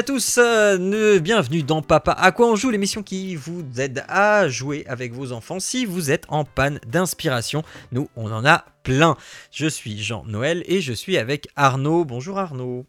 À 0.00 0.02
tous, 0.02 0.38
euh, 0.38 1.18
bienvenue 1.18 1.62
dans 1.62 1.82
Papa 1.82 2.12
à 2.12 2.32
quoi 2.32 2.46
on 2.46 2.56
joue, 2.56 2.70
l'émission 2.70 3.02
qui 3.02 3.36
vous 3.36 3.62
aide 3.76 4.02
à 4.08 4.48
jouer 4.48 4.82
avec 4.88 5.12
vos 5.12 5.32
enfants 5.32 5.60
si 5.60 5.84
vous 5.84 6.10
êtes 6.10 6.24
en 6.28 6.44
panne 6.44 6.80
d'inspiration. 6.86 7.62
Nous, 7.92 8.08
on 8.16 8.32
en 8.32 8.46
a 8.46 8.64
plein. 8.82 9.18
Je 9.50 9.66
suis 9.66 10.02
Jean-Noël 10.02 10.62
et 10.64 10.80
je 10.80 10.94
suis 10.94 11.18
avec 11.18 11.48
Arnaud. 11.54 12.06
Bonjour 12.06 12.38
Arnaud. 12.38 12.86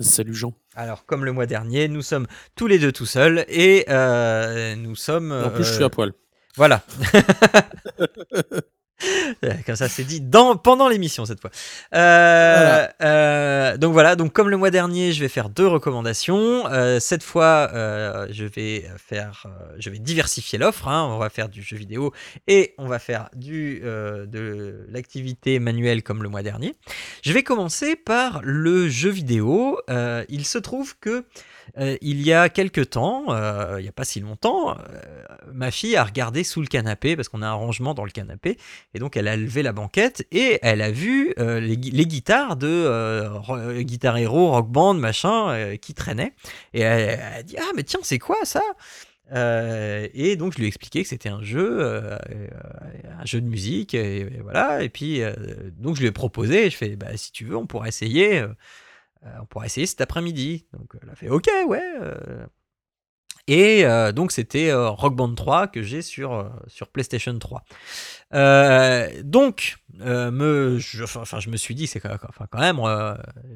Salut 0.00 0.34
Jean. 0.34 0.52
Alors, 0.74 1.06
comme 1.06 1.24
le 1.24 1.30
mois 1.30 1.46
dernier, 1.46 1.86
nous 1.86 2.02
sommes 2.02 2.26
tous 2.56 2.66
les 2.66 2.80
deux 2.80 2.90
tout 2.90 3.06
seuls 3.06 3.44
et 3.46 3.84
euh, 3.88 4.74
nous 4.74 4.96
sommes... 4.96 5.30
En 5.30 5.50
plus, 5.50 5.62
je 5.62 5.74
suis 5.74 5.84
euh, 5.84 5.86
à 5.86 5.90
poil. 5.90 6.12
Voilà. 6.56 6.82
Comme 9.66 9.76
ça, 9.76 9.88
c'est 9.88 10.04
dit 10.04 10.20
dans, 10.20 10.56
pendant 10.56 10.88
l'émission 10.88 11.26
cette 11.26 11.40
fois. 11.40 11.50
Euh, 11.94 12.86
euh, 13.02 13.76
donc 13.76 13.92
voilà, 13.92 14.16
donc 14.16 14.32
comme 14.32 14.48
le 14.48 14.56
mois 14.56 14.70
dernier, 14.70 15.12
je 15.12 15.20
vais 15.20 15.28
faire 15.28 15.48
deux 15.48 15.66
recommandations. 15.66 16.66
Euh, 16.68 16.98
cette 17.00 17.22
fois, 17.22 17.70
je 17.72 18.44
vais 18.44 18.90
faire, 18.96 19.46
je 19.78 19.90
vais 19.90 19.98
diversifier 19.98 20.58
l'offre. 20.58 20.88
hein. 20.88 21.08
On 21.10 21.18
va 21.18 21.30
faire 21.30 21.48
du 21.48 21.62
jeu 21.62 21.76
vidéo 21.76 22.12
et 22.46 22.74
on 22.78 22.86
va 22.86 22.98
faire 22.98 23.28
du 23.34 23.80
de 23.80 24.86
l'activité 24.90 25.58
manuelle 25.58 26.02
comme 26.02 26.22
le 26.22 26.28
mois 26.28 26.42
dernier. 26.42 26.74
Je 27.22 27.32
vais 27.32 27.42
commencer 27.42 27.96
par 27.96 28.40
le 28.42 28.88
jeu 28.88 29.10
vidéo. 29.10 29.80
Il 30.28 30.46
se 30.46 30.58
trouve 30.58 30.96
que 30.98 31.24
euh, 31.78 31.96
il 32.00 32.22
y 32.22 32.32
a 32.32 32.48
quelque 32.48 32.80
temps, 32.80 33.24
euh, 33.30 33.76
il 33.78 33.82
n'y 33.82 33.88
a 33.88 33.92
pas 33.92 34.04
si 34.04 34.20
longtemps, 34.20 34.70
euh, 34.70 35.02
ma 35.52 35.70
fille 35.70 35.96
a 35.96 36.04
regardé 36.04 36.44
sous 36.44 36.60
le 36.60 36.66
canapé 36.66 37.16
parce 37.16 37.28
qu'on 37.28 37.42
a 37.42 37.48
un 37.48 37.52
rangement 37.52 37.92
dans 37.94 38.04
le 38.04 38.10
canapé 38.10 38.56
et 38.94 38.98
donc 38.98 39.16
elle 39.16 39.28
a 39.28 39.36
levé 39.36 39.62
la 39.62 39.72
banquette 39.72 40.26
et 40.32 40.58
elle 40.62 40.80
a 40.82 40.90
vu 40.90 41.34
les, 41.38 41.76
gui- 41.76 41.90
les 41.90 42.06
guitares 42.06 42.56
de 42.56 43.80
Guitar 43.82 44.16
Hero, 44.16 44.50
Rock 44.52 44.68
Band, 44.68 44.94
machin 44.94 45.76
qui 45.80 45.94
traînaient 45.94 46.34
et 46.72 46.80
elle, 46.80 47.20
a 47.20 47.42
dit 47.42 47.56
ah 47.58 47.70
mais 47.76 47.82
tiens 47.82 48.00
c'est 48.02 48.18
quoi 48.18 48.38
ça? 48.44 48.62
Et 49.34 50.36
donc 50.36 50.52
je 50.52 50.58
lui 50.58 50.64
ai 50.64 50.68
expliqué 50.68 51.02
que 51.02 51.08
c'était 51.08 51.28
un 51.28 51.42
jeu, 51.42 51.84
un 51.84 53.24
jeu 53.24 53.40
de 53.40 53.48
musique 53.48 53.94
et, 53.94 54.40
voilà 54.42 54.82
et 54.82 54.88
puis 54.88 55.20
donc 55.78 55.96
je 55.96 56.00
lui 56.00 56.08
ai 56.08 56.12
proposé, 56.12 56.70
je 56.70 56.76
fais 56.76 56.96
bah 56.96 57.16
si 57.16 57.32
tu 57.32 57.44
veux 57.44 57.56
on 57.56 57.66
pourrait 57.66 57.88
essayer. 57.88 58.44
Euh, 59.24 59.38
on 59.42 59.46
pourra 59.46 59.66
essayer 59.66 59.86
cet 59.86 60.00
après-midi. 60.00 60.66
Donc 60.72 60.94
elle 61.02 61.10
a 61.10 61.14
fait 61.14 61.28
OK, 61.28 61.48
ouais. 61.66 61.82
euh. 62.00 62.46
Et 63.48 63.84
euh, 63.84 64.10
donc 64.10 64.32
c'était 64.32 64.72
Rock 64.74 65.14
Band 65.14 65.32
3 65.32 65.68
que 65.68 65.80
j'ai 65.80 66.02
sur, 66.02 66.50
sur 66.66 66.88
PlayStation 66.88 67.38
3. 67.38 67.62
Euh, 68.34 69.08
donc, 69.22 69.76
me, 69.94 70.78
je, 70.80 71.04
enfin, 71.04 71.38
je 71.38 71.48
me 71.48 71.56
suis 71.56 71.76
dit, 71.76 71.86
c'est 71.86 72.00
quand, 72.00 72.10
même 72.58 72.80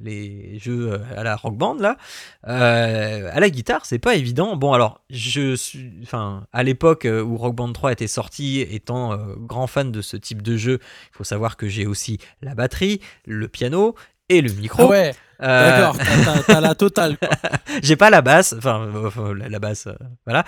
les 0.01 0.61
jeux 0.61 1.03
à 1.17 1.25
la 1.25 1.35
Rock 1.35 1.57
Band 1.57 1.75
là, 1.75 1.97
à 2.45 3.41
la 3.41 3.51
guitare, 3.51 3.85
c'est 3.85 3.99
pas 3.99 4.15
évident. 4.15 4.55
Bon, 4.55 4.73
alors, 4.73 5.03
je 5.11 5.57
suis, 5.57 5.93
enfin, 6.05 6.47
à 6.53 6.63
l'époque 6.63 7.05
où 7.05 7.37
Rock 7.37 7.57
Band 7.57 7.73
3 7.73 7.91
était 7.91 8.07
sorti, 8.07 8.61
étant 8.61 9.17
grand 9.39 9.67
fan 9.67 9.91
de 9.91 10.03
ce 10.03 10.17
type 10.17 10.41
de 10.41 10.57
jeu, 10.57 10.79
il 10.81 11.17
faut 11.17 11.25
savoir 11.25 11.57
que 11.57 11.67
j'ai 11.67 11.89
aussi 11.89 12.19
la 12.43 12.55
batterie, 12.55 13.01
le 13.27 13.49
piano 13.49 13.97
et 14.31 14.41
le 14.41 14.51
micro. 14.53 14.85
Ah 14.85 14.89
ouais, 14.89 15.15
Euh, 15.43 15.71
d'accord, 15.93 15.97
t'as- 16.47 16.61
la 16.61 16.75
totale. 16.75 17.17
j'ai 17.83 17.97
pas 17.97 18.11
la 18.11 18.21
basse, 18.23 18.55
enfin, 18.59 18.83
euh, 18.95 19.35
la, 19.35 19.49
la 19.49 19.59
basse, 19.59 19.87
euh, 19.87 19.95
voilà. 20.27 20.45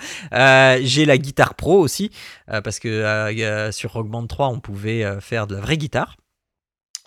J'ai 0.83 1.05
la 1.05 1.17
guitare 1.17 1.55
pro 1.55 1.79
aussi, 1.79 2.11
parce 2.47 2.79
que 2.79 3.69
sur 3.71 3.93
Rock 3.93 4.07
Band 4.07 4.27
3, 4.27 4.49
on 4.49 4.59
pouvait 4.59 5.03
faire 5.19 5.47
de 5.47 5.55
la 5.55 5.61
vraie 5.61 5.77
guitare. 5.77 6.15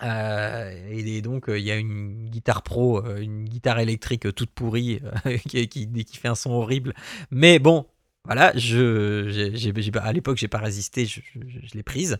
Et, 0.02 1.22
donc, 1.22 1.44
il 1.48 1.62
y 1.62 1.70
a 1.70 1.76
une 1.76 2.28
guitare 2.28 2.62
pro, 2.62 3.04
une 3.16 3.44
guitare 3.44 3.78
électrique 3.78 4.34
toute 4.34 4.50
pourrie, 4.50 5.00
qui, 5.48 5.68
qui, 5.68 5.88
qui 6.04 6.16
fait 6.16 6.28
un 6.28 6.34
son 6.34 6.50
horrible. 6.50 6.92
Mais 7.30 7.58
bon, 7.58 7.86
voilà, 8.26 8.52
je, 8.56 9.28
j'ai, 9.30 9.56
j'ai- 9.56 9.72
j'ai 9.76 9.90
pas- 9.90 10.00
à 10.00 10.12
l'époque, 10.12 10.36
j'ai 10.36 10.48
pas 10.48 10.58
résisté, 10.58 11.06
je, 11.06 11.20
je- 11.34 11.66
je 11.68 11.74
l'ai 11.74 11.82
prise. 11.82 12.18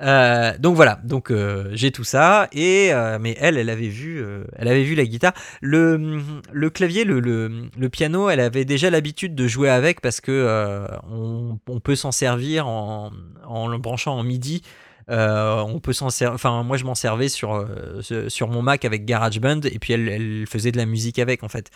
Euh, 0.00 0.56
donc 0.58 0.76
voilà, 0.76 1.00
donc 1.04 1.30
euh, 1.30 1.70
j'ai 1.72 1.90
tout 1.92 2.04
ça. 2.04 2.48
Et 2.52 2.92
euh, 2.92 3.18
mais 3.20 3.36
elle, 3.40 3.56
elle 3.58 3.70
avait 3.70 3.88
vu, 3.88 4.20
euh, 4.22 4.44
elle 4.56 4.68
avait 4.68 4.82
vu 4.84 4.94
la 4.94 5.04
guitare. 5.04 5.32
Le, 5.60 6.20
le 6.52 6.70
clavier, 6.70 7.04
le, 7.04 7.20
le, 7.20 7.68
le 7.76 7.88
piano, 7.88 8.28
elle 8.30 8.40
avait 8.40 8.64
déjà 8.64 8.90
l'habitude 8.90 9.34
de 9.34 9.46
jouer 9.46 9.68
avec 9.70 10.00
parce 10.00 10.20
que 10.20 10.32
euh, 10.32 10.86
on, 11.10 11.58
on 11.68 11.80
peut 11.80 11.96
s'en 11.96 12.12
servir 12.12 12.66
en, 12.66 13.10
en 13.46 13.68
le 13.68 13.78
branchant 13.78 14.16
en 14.18 14.22
MIDI. 14.22 14.62
Euh, 15.10 15.56
on 15.60 15.80
peut 15.80 15.92
s'en. 15.92 16.06
Enfin, 16.32 16.62
moi, 16.62 16.78
je 16.78 16.84
m'en 16.84 16.94
servais 16.94 17.28
sur, 17.28 17.54
euh, 17.54 18.00
sur 18.28 18.48
mon 18.48 18.62
Mac 18.62 18.86
avec 18.86 19.04
GarageBand 19.04 19.60
et 19.70 19.78
puis 19.78 19.92
elle, 19.92 20.08
elle 20.08 20.46
faisait 20.48 20.72
de 20.72 20.78
la 20.78 20.86
musique 20.86 21.18
avec 21.18 21.42
en 21.42 21.48
fait. 21.48 21.70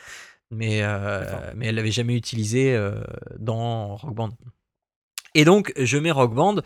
Mais, 0.51 0.81
euh, 0.83 1.53
mais 1.55 1.67
elle 1.67 1.75
l'avait 1.75 1.91
jamais 1.91 2.15
utilisé 2.15 2.75
euh, 2.75 3.03
dans 3.39 3.97
Rock 3.97 4.15
Band. 4.15 4.31
Et 5.35 5.45
donc, 5.45 5.73
je 5.77 5.99
mets 5.99 6.11
Rock 6.11 6.35
Band 6.35 6.57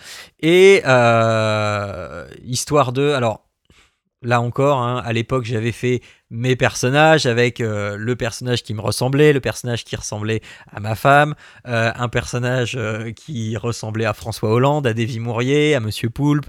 et 0.40 0.82
euh, 0.86 2.26
histoire 2.44 2.92
de. 2.92 3.10
Alors, 3.10 3.48
là 4.22 4.40
encore, 4.40 4.78
hein, 4.78 5.02
à 5.04 5.12
l'époque, 5.12 5.44
j'avais 5.44 5.72
fait 5.72 6.00
mes 6.30 6.56
personnages 6.56 7.26
avec 7.26 7.60
euh, 7.60 7.96
le 7.98 8.16
personnage 8.16 8.62
qui 8.62 8.72
me 8.72 8.80
ressemblait, 8.80 9.32
le 9.34 9.40
personnage 9.40 9.84
qui 9.84 9.96
ressemblait 9.96 10.40
à 10.72 10.80
ma 10.80 10.94
femme, 10.94 11.34
euh, 11.68 11.92
un 11.94 12.08
personnage 12.08 12.74
euh, 12.76 13.12
qui 13.12 13.56
ressemblait 13.56 14.06
à 14.06 14.14
François 14.14 14.50
Hollande, 14.50 14.86
à 14.86 14.94
Davy 14.94 15.20
Mourier, 15.20 15.74
à 15.74 15.80
Monsieur 15.80 16.08
Poulpe. 16.08 16.46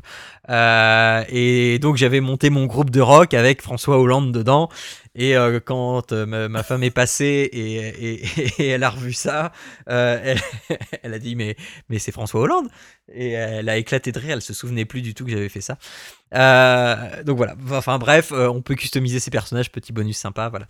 Et 0.50 1.80
donc, 1.82 1.98
j'avais 1.98 2.22
monté 2.22 2.50
mon 2.50 2.66
groupe 2.66 2.90
de 2.90 3.02
rock 3.02 3.34
avec 3.34 3.62
François 3.62 4.00
Hollande 4.00 4.32
dedans. 4.32 4.70
Et 5.16 5.36
euh, 5.38 5.60
quand 5.60 6.12
euh, 6.12 6.48
ma, 6.48 6.64
femme 6.64 6.84
est 6.84 6.92
passée 6.92 7.50
et, 7.54 8.70
elle 8.72 8.84
a 8.84 8.90
revu 8.90 9.14
ça, 9.14 9.52
euh, 9.90 10.20
elle, 10.24 10.78
elle 11.04 11.14
a 11.14 11.20
dit 11.20 11.36
mais, 11.36 11.56
mais 11.90 12.00
c'est 12.00 12.12
François 12.12 12.42
Hollande. 12.42 12.68
Et 13.12 13.32
elle 13.32 13.70
a 13.70 13.78
éclaté 13.78 14.12
de 14.12 14.20
rire, 14.20 14.32
elle 14.32 14.42
se 14.42 14.54
souvenait 14.54 14.86
plus 14.86 15.02
du 15.02 15.14
tout 15.14 15.26
que 15.26 15.32
j'avais 15.32 15.50
fait 15.50 15.62
ça. 15.62 15.78
Donc 17.24 17.38
voilà, 17.38 17.56
enfin 17.72 18.00
bref, 18.00 18.32
on 18.32 18.62
peut 18.62 18.76
customiser 18.76 19.20
ses 19.20 19.32
personnages, 19.32 19.72
petit 19.72 19.94
bonus 19.94 20.18
sympa, 20.18 20.50
voilà. 20.50 20.68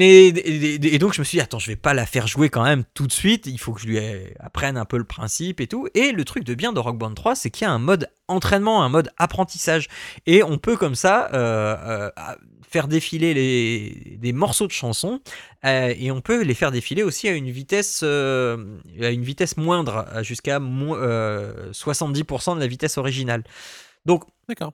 Et, 0.00 0.98
donc 0.98 1.12
je 1.12 1.20
me 1.20 1.24
suis 1.24 1.36
dit, 1.36 1.42
attends, 1.42 1.58
je 1.58 1.66
vais 1.66 1.76
pas 1.76 1.92
la 1.92 2.06
faire 2.06 2.26
jouer 2.26 2.48
quand 2.48 2.64
même 2.64 2.84
tout 2.94 3.06
de 3.06 3.12
suite, 3.12 3.46
il 3.46 3.58
faut 3.58 3.74
que 3.74 3.80
je 3.82 3.86
lui 3.86 3.98
apprenne 4.40 4.78
un 4.78 4.86
peu 4.86 4.96
le 4.96 5.04
principe 5.04 5.60
et 5.60 5.66
tout. 5.66 5.86
Et 5.94 6.12
le 6.12 6.24
truc 6.24 6.44
de 6.44 6.54
bien 6.54 6.72
de 6.72 6.78
Rock 6.78 6.96
Band 6.96 7.12
3, 7.12 7.34
c'est 7.34 7.50
qu'il 7.50 7.66
y 7.66 7.68
a 7.68 7.72
un 7.72 7.78
mode 7.78 8.08
entraînement, 8.26 8.82
un 8.82 8.88
mode 8.88 9.10
apprentissage. 9.18 9.88
Et 10.26 10.42
on 10.42 10.56
peut 10.56 10.76
comme 10.78 10.94
ça 10.94 11.28
euh, 11.34 11.76
euh, 11.82 12.10
faire 12.66 12.88
défiler 12.88 13.34
les, 13.34 14.16
des 14.18 14.32
morceaux 14.32 14.66
de 14.66 14.72
chansons 14.72 15.20
euh, 15.66 15.92
et 15.94 16.10
on 16.10 16.22
peut 16.22 16.42
les 16.42 16.54
faire 16.54 16.70
défiler 16.70 17.02
aussi 17.02 17.28
à 17.28 17.32
une 17.32 17.50
vitesse, 17.50 18.02
à 18.02 19.10
une 19.10 19.22
vitesse 19.24 19.58
moindre, 19.58 20.06
jusqu'à 20.22 20.58
mo- 20.58 20.96
euh, 20.96 21.70
70% 21.72 22.54
de 22.54 22.60
la 22.60 22.66
vitesse 22.66 22.96
originale. 22.96 23.44
Donc, 24.06 24.24
D'accord. 24.48 24.72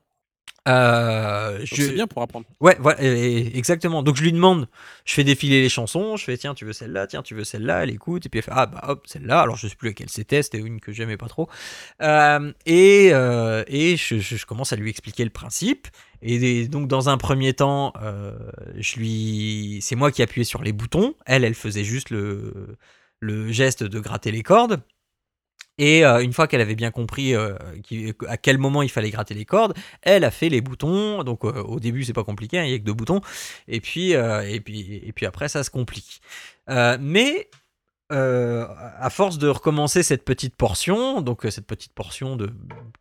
Euh, 0.66 1.60
je, 1.64 1.74
C'est 1.82 1.92
bien 1.92 2.06
pour 2.06 2.20
apprendre. 2.22 2.46
Ouais, 2.60 2.76
voilà, 2.80 3.02
et- 3.02 3.06
et- 3.38 3.56
exactement. 3.58 4.02
Donc 4.02 4.16
je 4.16 4.22
lui 4.22 4.32
demande, 4.32 4.68
je 5.04 5.14
fais 5.14 5.24
défiler 5.24 5.62
les 5.62 5.68
chansons, 5.68 6.16
je 6.16 6.24
fais 6.24 6.36
tiens, 6.36 6.54
tu 6.54 6.64
veux 6.64 6.72
celle-là, 6.72 7.06
tiens, 7.06 7.22
tu 7.22 7.34
veux 7.34 7.44
celle-là, 7.44 7.84
elle 7.84 7.90
écoute, 7.90 8.26
et 8.26 8.28
puis 8.28 8.38
elle 8.38 8.44
fait 8.44 8.50
ah 8.54 8.66
bah 8.66 8.82
hop, 8.88 9.06
celle-là. 9.06 9.40
Alors 9.40 9.56
je 9.56 9.66
sais 9.68 9.76
plus 9.76 9.88
laquelle 9.88 10.10
c'était, 10.10 10.42
c'était 10.42 10.58
une 10.58 10.80
que 10.80 10.92
j'aimais 10.92 11.16
pas 11.16 11.28
trop. 11.28 11.48
Euh, 12.02 12.52
et 12.66 13.10
euh, 13.12 13.64
et 13.66 13.96
je, 13.96 14.18
je- 14.18 14.36
je 14.36 14.46
commence 14.46 14.72
à 14.72 14.76
lui 14.76 14.90
expliquer 14.90 15.24
le 15.24 15.30
principe. 15.30 15.88
Et 16.22 16.38
des- 16.38 16.68
donc 16.68 16.88
dans 16.88 17.08
un 17.08 17.16
premier 17.16 17.54
temps, 17.54 17.92
je 18.76 18.96
lui, 18.98 19.78
c'est 19.82 19.96
moi 19.96 20.10
qui 20.12 20.22
appuyais 20.22 20.44
sur 20.44 20.62
les 20.62 20.72
boutons. 20.72 21.14
Elle, 21.26 21.44
elle 21.44 21.54
faisait 21.54 21.84
juste 21.84 22.10
le 22.10 22.76
le 23.20 23.50
geste 23.50 23.82
de 23.82 23.98
gratter 24.00 24.30
les 24.30 24.42
cordes. 24.42 24.80
Et 25.78 26.04
euh, 26.04 26.20
une 26.20 26.32
fois 26.32 26.48
qu'elle 26.48 26.60
avait 26.60 26.74
bien 26.74 26.90
compris 26.90 27.34
euh, 27.34 27.54
à 28.26 28.36
quel 28.36 28.58
moment 28.58 28.82
il 28.82 28.90
fallait 28.90 29.10
gratter 29.10 29.34
les 29.34 29.44
cordes, 29.44 29.74
elle 30.02 30.24
a 30.24 30.30
fait 30.30 30.48
les 30.48 30.60
boutons. 30.60 31.22
Donc 31.22 31.44
euh, 31.44 31.62
au 31.62 31.80
début 31.80 32.04
c'est 32.04 32.12
pas 32.12 32.24
compliqué, 32.24 32.58
hein, 32.58 32.64
il 32.64 32.70
y 32.72 32.74
a 32.74 32.78
que 32.78 32.84
deux 32.84 32.92
boutons. 32.92 33.20
Et 33.68 33.80
puis 33.80 34.10
et 34.12 34.60
puis 34.60 35.00
et 35.04 35.12
puis 35.12 35.26
après 35.26 35.48
ça 35.48 35.62
se 35.62 35.70
complique. 35.70 36.20
Mais 36.68 37.48
à 38.10 39.10
force 39.10 39.38
de 39.38 39.48
recommencer 39.48 40.02
cette 40.02 40.24
petite 40.24 40.56
portion, 40.56 41.20
donc 41.20 41.46
cette 41.50 41.66
petite 41.66 41.92
portion 41.92 42.36
de 42.36 42.50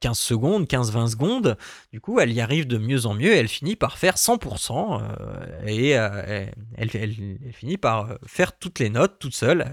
15 0.01 0.19
secondes, 0.19 0.65
15-20 0.65 1.07
secondes, 1.11 1.57
du 1.93 2.01
coup, 2.01 2.19
elle 2.19 2.33
y 2.33 2.41
arrive 2.41 2.67
de 2.67 2.77
mieux 2.77 3.05
en 3.05 3.13
mieux 3.13 3.33
elle 3.33 3.47
finit 3.47 3.77
par 3.77 3.97
faire 3.97 4.15
100% 4.15 5.01
euh, 5.01 5.65
et 5.65 5.89
elle, 5.91 6.89
elle, 6.93 7.53
finit 7.53 7.77
par 7.77 8.17
faire 8.25 8.57
toutes 8.57 8.79
les 8.79 8.89
notes 8.89 9.17
toute 9.17 9.33
seule 9.33 9.65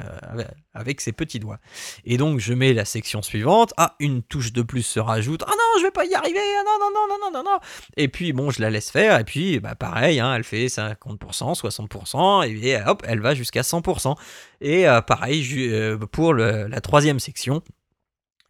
avec 0.75 1.01
ses 1.01 1.13
petits 1.13 1.39
doigts. 1.39 1.59
Et 2.05 2.17
donc, 2.17 2.41
je 2.41 2.53
mets 2.53 2.73
la 2.73 2.85
section 2.85 3.23
suivante. 3.23 3.73
Ah, 3.77 3.97
une 4.01 4.23
touche 4.23 4.53
de 4.53 4.63
plus 4.63 4.83
se 4.83 5.01
rajoute. 5.01 5.43
Ah 5.47 5.51
non, 5.53 5.81
je 5.81 5.85
vais 5.85 5.91
pas 5.91 6.05
y 6.05 6.15
arriver. 6.15 6.39
Ah 6.39 6.63
non, 6.65 6.79
non, 6.81 6.91
non, 6.95 7.09
non, 7.09 7.31
non, 7.31 7.43
non, 7.43 7.51
non. 7.51 7.59
Et 7.97 8.09
puis, 8.09 8.33
bon, 8.33 8.51
je 8.51 8.61
la 8.61 8.71
laisse 8.71 8.91
faire. 8.91 9.19
Et 9.19 9.25
puis, 9.25 9.61
bah, 9.61 9.75
pareil, 9.75 10.21
hein, 10.21 10.35
elle 10.35 10.45
fait 10.45 10.67
50%, 10.67 11.59
60%. 11.59 12.49
Et, 12.49 12.77
hop, 12.87 13.03
elle 13.07 13.21
va 13.21 13.35
jusqu'à 13.35 13.63
100%. 13.63 14.17
Et 14.61 14.87
pareil, 15.07 15.45
euh, 15.55 15.99
pour 15.99 16.35
la 16.35 16.81
troisième 16.81 17.21
section. 17.21 17.63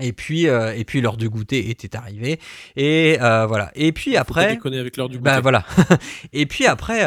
Et 0.01 0.13
puis, 0.13 0.49
euh, 0.49 0.75
et 0.75 0.85
puis 0.85 1.01
l'heure 1.01 1.17
du 1.17 1.29
goûter 1.29 1.71
était 1.71 1.97
arrivée. 1.97 2.41
Et 2.75 3.19
euh, 3.21 3.47
voilà. 3.47 3.71
Et 3.75 3.93
puis 3.93 4.17
après. 4.17 4.59
avec 4.65 4.97
l'heure 4.97 5.09
du 5.09 5.19
bah, 5.19 5.41
voilà. 5.41 5.65
et 6.33 6.47
puis 6.47 6.67
après, 6.67 7.05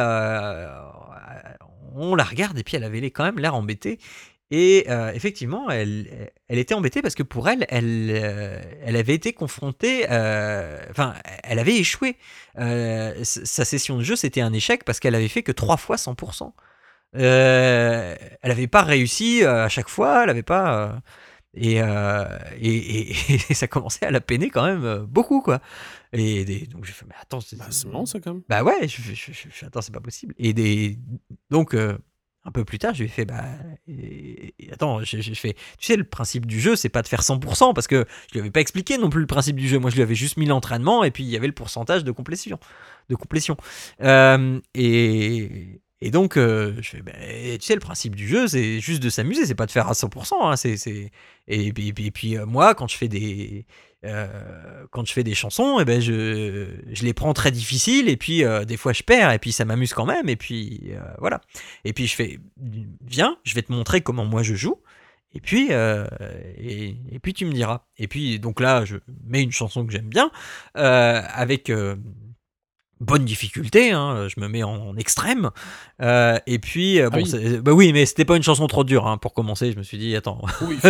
on 1.95 2.15
la 2.15 2.23
regarde 2.23 2.57
et 2.57 2.63
puis 2.63 2.77
elle 2.77 2.83
avait 2.83 3.11
quand 3.11 3.25
même 3.25 3.39
l'air 3.39 3.55
embêtée. 3.55 3.99
Et 4.49 4.87
effectivement, 5.13 5.69
elle, 5.69 6.31
elle 6.47 6.57
était 6.57 6.73
embêtée 6.73 7.01
parce 7.01 7.15
que 7.15 7.23
pour 7.23 7.49
elle, 7.49 7.65
elle, 7.67 8.09
elle 8.81 8.95
avait 8.95 9.15
été 9.15 9.33
confrontée, 9.33 10.05
enfin, 10.05 11.15
elle 11.43 11.59
avait 11.59 11.75
échoué. 11.75 12.15
sa 12.55 13.65
session 13.65 13.97
de 13.97 14.03
jeu, 14.03 14.15
c'était 14.15 14.41
un 14.41 14.53
échec 14.53 14.85
parce 14.85 15.01
qu'elle 15.01 15.15
avait 15.15 15.27
fait 15.27 15.43
que 15.43 15.51
trois 15.51 15.75
fois 15.75 15.97
100%. 15.97 16.53
Euh, 17.15 18.15
elle 18.41 18.49
n'avait 18.49 18.67
pas 18.67 18.83
réussi 18.83 19.43
euh, 19.43 19.65
à 19.65 19.69
chaque 19.69 19.89
fois, 19.89 20.21
elle 20.21 20.27
n'avait 20.27 20.43
pas. 20.43 20.83
Euh, 20.83 20.99
et, 21.53 21.77
et, 22.59 23.33
et, 23.33 23.37
ça 23.53 23.67
commençait 23.67 24.05
à 24.05 24.11
la 24.11 24.21
peiner 24.21 24.49
quand 24.49 24.65
même 24.65 25.05
beaucoup, 25.05 25.41
quoi. 25.41 25.59
Et 26.13 26.67
donc 26.67 26.85
j'ai 26.85 26.93
fait, 26.93 27.05
mais 27.07 27.15
attends, 27.21 27.41
c'est 27.41 27.57
bah, 27.57 27.65
marrant 27.87 28.05
ça 28.05 28.19
quand 28.19 28.33
même. 28.33 28.43
Bah 28.49 28.63
ouais, 28.63 28.87
je, 28.87 29.01
je, 29.01 29.31
je, 29.33 29.65
attends, 29.65 29.81
c'est 29.81 29.93
pas 29.93 30.01
possible. 30.01 30.33
Et 30.37 30.53
des, 30.53 30.99
donc 31.49 31.75
un 32.47 32.51
peu 32.51 32.63
plus 32.63 32.79
tard, 32.79 32.93
je 32.93 33.03
lui 33.03 33.05
ai 33.07 33.09
fait, 33.09 33.25
bah, 33.25 33.43
attends, 34.71 35.03
je, 35.03 35.33
fais, 35.33 35.53
tu 35.53 35.85
sais, 35.85 35.97
le 35.97 36.05
principe 36.05 36.45
du 36.45 36.61
jeu, 36.61 36.77
c'est 36.77 36.89
pas 36.89 37.01
de 37.01 37.07
faire 37.07 37.21
100%, 37.21 37.73
parce 37.73 37.87
que 37.87 38.05
je 38.29 38.33
lui 38.33 38.39
avais 38.39 38.51
pas 38.51 38.61
expliqué 38.61 38.97
non 38.97 39.09
plus 39.09 39.19
le 39.19 39.27
principe 39.27 39.57
du 39.57 39.67
jeu. 39.67 39.79
Moi, 39.79 39.89
je 39.89 39.95
lui 39.97 40.01
avais 40.01 40.15
juste 40.15 40.37
mis 40.37 40.45
l'entraînement, 40.45 41.03
et 41.03 41.11
puis 41.11 41.23
il 41.23 41.29
y 41.29 41.35
avait 41.35 41.47
le 41.47 41.53
pourcentage 41.53 42.05
de 42.05 42.11
complétion. 42.11 42.57
De 43.09 43.15
complétion. 43.15 43.57
et, 43.99 45.81
et 45.99 46.11
donc, 46.11 46.37
euh, 46.37 46.75
je 46.79 46.89
fais, 46.89 47.01
bah, 47.01 47.13
tu 47.15 47.57
sais, 47.61 47.73
le 47.73 47.79
principe 47.79 48.15
du 48.15 48.27
jeu, 48.27 48.47
c'est 48.47 48.79
juste 48.79 49.01
de 49.01 49.09
s'amuser, 49.09 49.45
c'est 49.47 49.55
pas 49.55 49.65
de 49.65 49.71
faire 49.71 49.87
à 49.87 49.93
100%. 49.93 50.33
Hein. 50.41 50.53
Et, 51.47 51.73
puis, 52.11 52.37
euh, 52.37 52.45
moi, 52.45 52.75
quand 52.75 52.87
je 52.87 52.95
fais 52.95 53.07
des, 53.07 53.65
euh, 54.05 54.27
quand 54.91 55.07
je 55.07 55.13
fais 55.13 55.23
des 55.23 55.33
chansons, 55.33 55.79
eh 55.79 55.85
ben 55.85 55.99
je, 55.99 56.67
je 56.91 57.03
les 57.03 57.13
prends 57.13 57.33
très 57.33 57.49
difficiles, 57.49 58.09
et 58.09 58.17
puis 58.17 58.43
des 58.67 58.77
fois 58.77 58.93
je 58.93 59.01
perds, 59.01 59.31
et 59.31 59.39
puis 59.39 59.51
ça 59.51 59.65
m'amuse 59.65 59.93
quand 59.93 60.05
même, 60.05 60.29
et 60.29 60.35
puis 60.35 60.91
voilà. 61.17 61.41
Et 61.83 61.93
puis 61.93 62.05
je 62.05 62.15
fais, 62.15 62.39
viens, 63.03 63.37
je 63.43 63.55
vais 63.55 63.63
te 63.63 63.71
montrer 63.71 64.01
comment 64.01 64.25
moi 64.25 64.43
je 64.43 64.53
joue. 64.53 64.79
Et 65.33 65.41
puis, 65.41 65.69
et, 65.71 67.19
puis 67.21 67.33
tu 67.33 67.45
me 67.45 67.53
diras. 67.53 67.85
Et 67.97 68.07
puis 68.07 68.39
donc 68.39 68.59
là, 68.59 68.85
je 68.85 68.97
mets 69.25 69.41
une 69.41 69.51
chanson 69.51 69.85
que 69.85 69.91
j'aime 69.91 70.09
bien 70.09 70.29
avec 70.75 71.71
bonne 72.99 73.25
difficulté, 73.25 73.91
hein, 73.91 74.27
je 74.27 74.39
me 74.39 74.47
mets 74.47 74.63
en, 74.63 74.95
extrême. 74.97 75.51
Euh, 76.01 76.37
et 76.47 76.59
puis, 76.59 76.99
euh, 76.99 77.09
ah 77.11 77.17
bon, 77.17 77.23
bah 77.61 77.73
oui, 77.73 77.93
mais 77.93 78.05
c'était 78.05 78.25
pas 78.25 78.35
une 78.35 78.43
chanson 78.43 78.67
trop 78.67 78.83
dure 78.83 79.07
hein, 79.07 79.17
pour 79.17 79.33
commencer. 79.33 79.71
Je 79.71 79.77
me 79.77 79.83
suis 79.83 79.97
dit, 79.97 80.15
attends, 80.15 80.41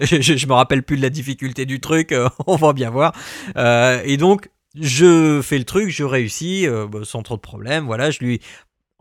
je, 0.00 0.20
je, 0.20 0.46
me 0.46 0.52
rappelle 0.54 0.82
plus 0.82 0.96
de 0.96 1.02
la 1.02 1.10
difficulté 1.10 1.66
du 1.66 1.80
truc, 1.80 2.12
euh, 2.12 2.28
on 2.46 2.56
va 2.56 2.72
bien 2.72 2.90
voir. 2.90 3.12
et 3.56 4.16
donc, 4.16 4.48
je 4.80 5.40
fais 5.42 5.58
le 5.58 5.64
truc, 5.64 5.90
je 5.90 6.04
réussis 6.04 6.66
bah, 6.90 7.00
sans 7.04 7.22
trop 7.22 7.36
de 7.36 7.42
problèmes. 7.42 7.84
Voilà, 7.84 8.10
je 8.10 8.20
lui 8.20 8.40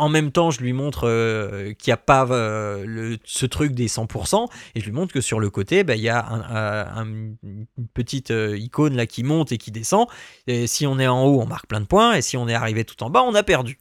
en 0.01 0.09
même 0.09 0.31
temps, 0.31 0.50
je 0.50 0.62
lui 0.62 0.74
montre 0.74 1.07
euh, 1.07 1.74
qu'il 1.74 1.92
n'y 1.92 1.94
a 1.94 1.98
pas 1.98 2.25
euh, 2.27 3.18
ce 3.24 3.45
truc 3.45 3.74
des 3.74 3.88
100%, 3.88 4.48
et 4.74 4.80
je 4.80 4.86
lui 4.86 4.92
montre 4.92 5.13
que 5.13 5.21
sur 5.21 5.39
le 5.39 5.51
côté, 5.51 5.83
bah, 5.83 5.95
il 5.95 6.01
y 6.01 6.09
a 6.09 6.25
un, 6.27 7.06
une 7.06 7.68
petite 7.94 8.31
euh, 8.31 8.57
icône 8.57 8.95
là 8.95 9.06
qui 9.06 9.21
monte 9.21 9.51
et 9.51 9.59
qui 9.59 9.69
descend. 9.69 10.07
Et 10.48 10.65
si 10.65 10.88
on 10.88 10.98
est 10.98 11.06
en 11.06 11.24
haut, 11.25 11.39
on 11.39 11.45
marque 11.45 11.68
plein 11.68 11.81
de 11.81 11.86
points, 11.86 12.15
et 12.15 12.24
si 12.24 12.36
on 12.36 12.48
est 12.48 12.56
arrivé 12.56 12.83
tout 12.83 13.03
en 13.03 13.12
bas, 13.12 13.21
on 13.21 13.36
a 13.36 13.44
perdu. 13.44 13.77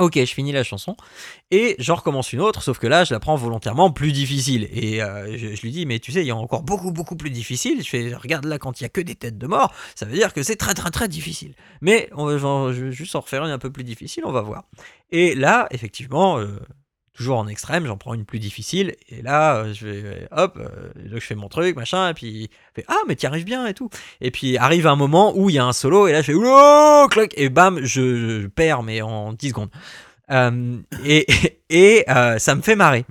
Ok, 0.00 0.14
je 0.16 0.34
finis 0.34 0.50
la 0.50 0.64
chanson 0.64 0.96
et 1.52 1.76
j'en 1.78 1.94
recommence 1.94 2.32
une 2.32 2.40
autre, 2.40 2.62
sauf 2.62 2.80
que 2.80 2.88
là, 2.88 3.04
je 3.04 3.14
la 3.14 3.20
prends 3.20 3.36
volontairement 3.36 3.92
plus 3.92 4.10
difficile. 4.10 4.68
Et 4.72 5.00
euh, 5.00 5.38
je, 5.38 5.62
lui 5.62 5.70
dis, 5.70 5.86
mais 5.86 6.00
tu 6.00 6.10
sais, 6.10 6.20
il 6.22 6.26
y 6.26 6.32
a 6.32 6.36
encore 6.36 6.64
beaucoup, 6.64 6.90
beaucoup 6.90 7.14
plus 7.14 7.30
difficile. 7.30 7.80
Je 7.80 7.88
fais, 7.88 8.12
regarde 8.12 8.44
là, 8.44 8.58
quand 8.58 8.80
il 8.80 8.82
y 8.82 8.86
a 8.86 8.88
que 8.88 9.00
des 9.00 9.14
têtes 9.14 9.38
de 9.38 9.46
mort, 9.46 9.72
ça 9.94 10.04
veut 10.04 10.14
dire 10.14 10.32
que 10.32 10.42
c'est 10.42 10.56
très, 10.56 10.74
très, 10.74 10.90
très 10.90 11.06
difficile. 11.06 11.54
Mais 11.80 12.10
on 12.12 12.28
je 12.36 12.86
vais 12.86 12.90
juste 12.92 13.14
en 13.14 13.20
refaire 13.20 13.44
une 13.44 13.52
un 13.52 13.58
peu 13.60 13.70
plus 13.70 13.84
difficile, 13.84 14.24
on 14.26 14.32
va 14.32 14.40
voir. 14.40 14.64
Et 15.12 15.36
là, 15.36 15.68
effectivement, 15.70 16.40
euh, 16.40 16.58
toujours 17.14 17.38
en 17.38 17.46
extrême, 17.46 17.86
j'en 17.86 17.96
prends 17.96 18.12
une 18.12 18.24
plus 18.24 18.40
difficile, 18.40 18.94
et 19.08 19.22
là, 19.22 19.56
euh, 19.56 19.72
je 19.72 19.86
vais, 19.86 20.28
hop, 20.32 20.58
euh, 20.58 20.90
je 21.12 21.18
fais 21.20 21.36
mon 21.36 21.48
truc, 21.48 21.76
machin, 21.76 22.08
et 22.08 22.14
puis, 22.14 22.50
fait, 22.74 22.84
ah, 22.88 22.98
mais 23.06 23.14
tu 23.14 23.26
arrives 23.26 23.44
bien, 23.44 23.66
et 23.66 23.74
tout. 23.74 23.88
Et 24.20 24.30
puis, 24.30 24.58
arrive 24.58 24.86
un 24.86 24.96
moment 24.96 25.32
où 25.36 25.48
il 25.48 25.56
y 25.56 25.58
a 25.58 25.64
un 25.64 25.72
solo, 25.72 26.08
et 26.08 26.12
là, 26.12 26.22
je 26.22 26.32
fais, 26.32 26.34
oh, 26.36 27.06
cloc, 27.10 27.32
et 27.36 27.48
bam, 27.48 27.80
je, 27.82 28.46
perds, 28.48 28.82
mais 28.82 29.00
en 29.00 29.32
10 29.32 29.48
secondes. 29.48 29.70
Euh, 30.30 30.78
et 31.04 31.26
et 31.70 32.04
ça 32.38 32.54
me 32.54 32.62
fait 32.62 32.76
marrer. 32.76 33.04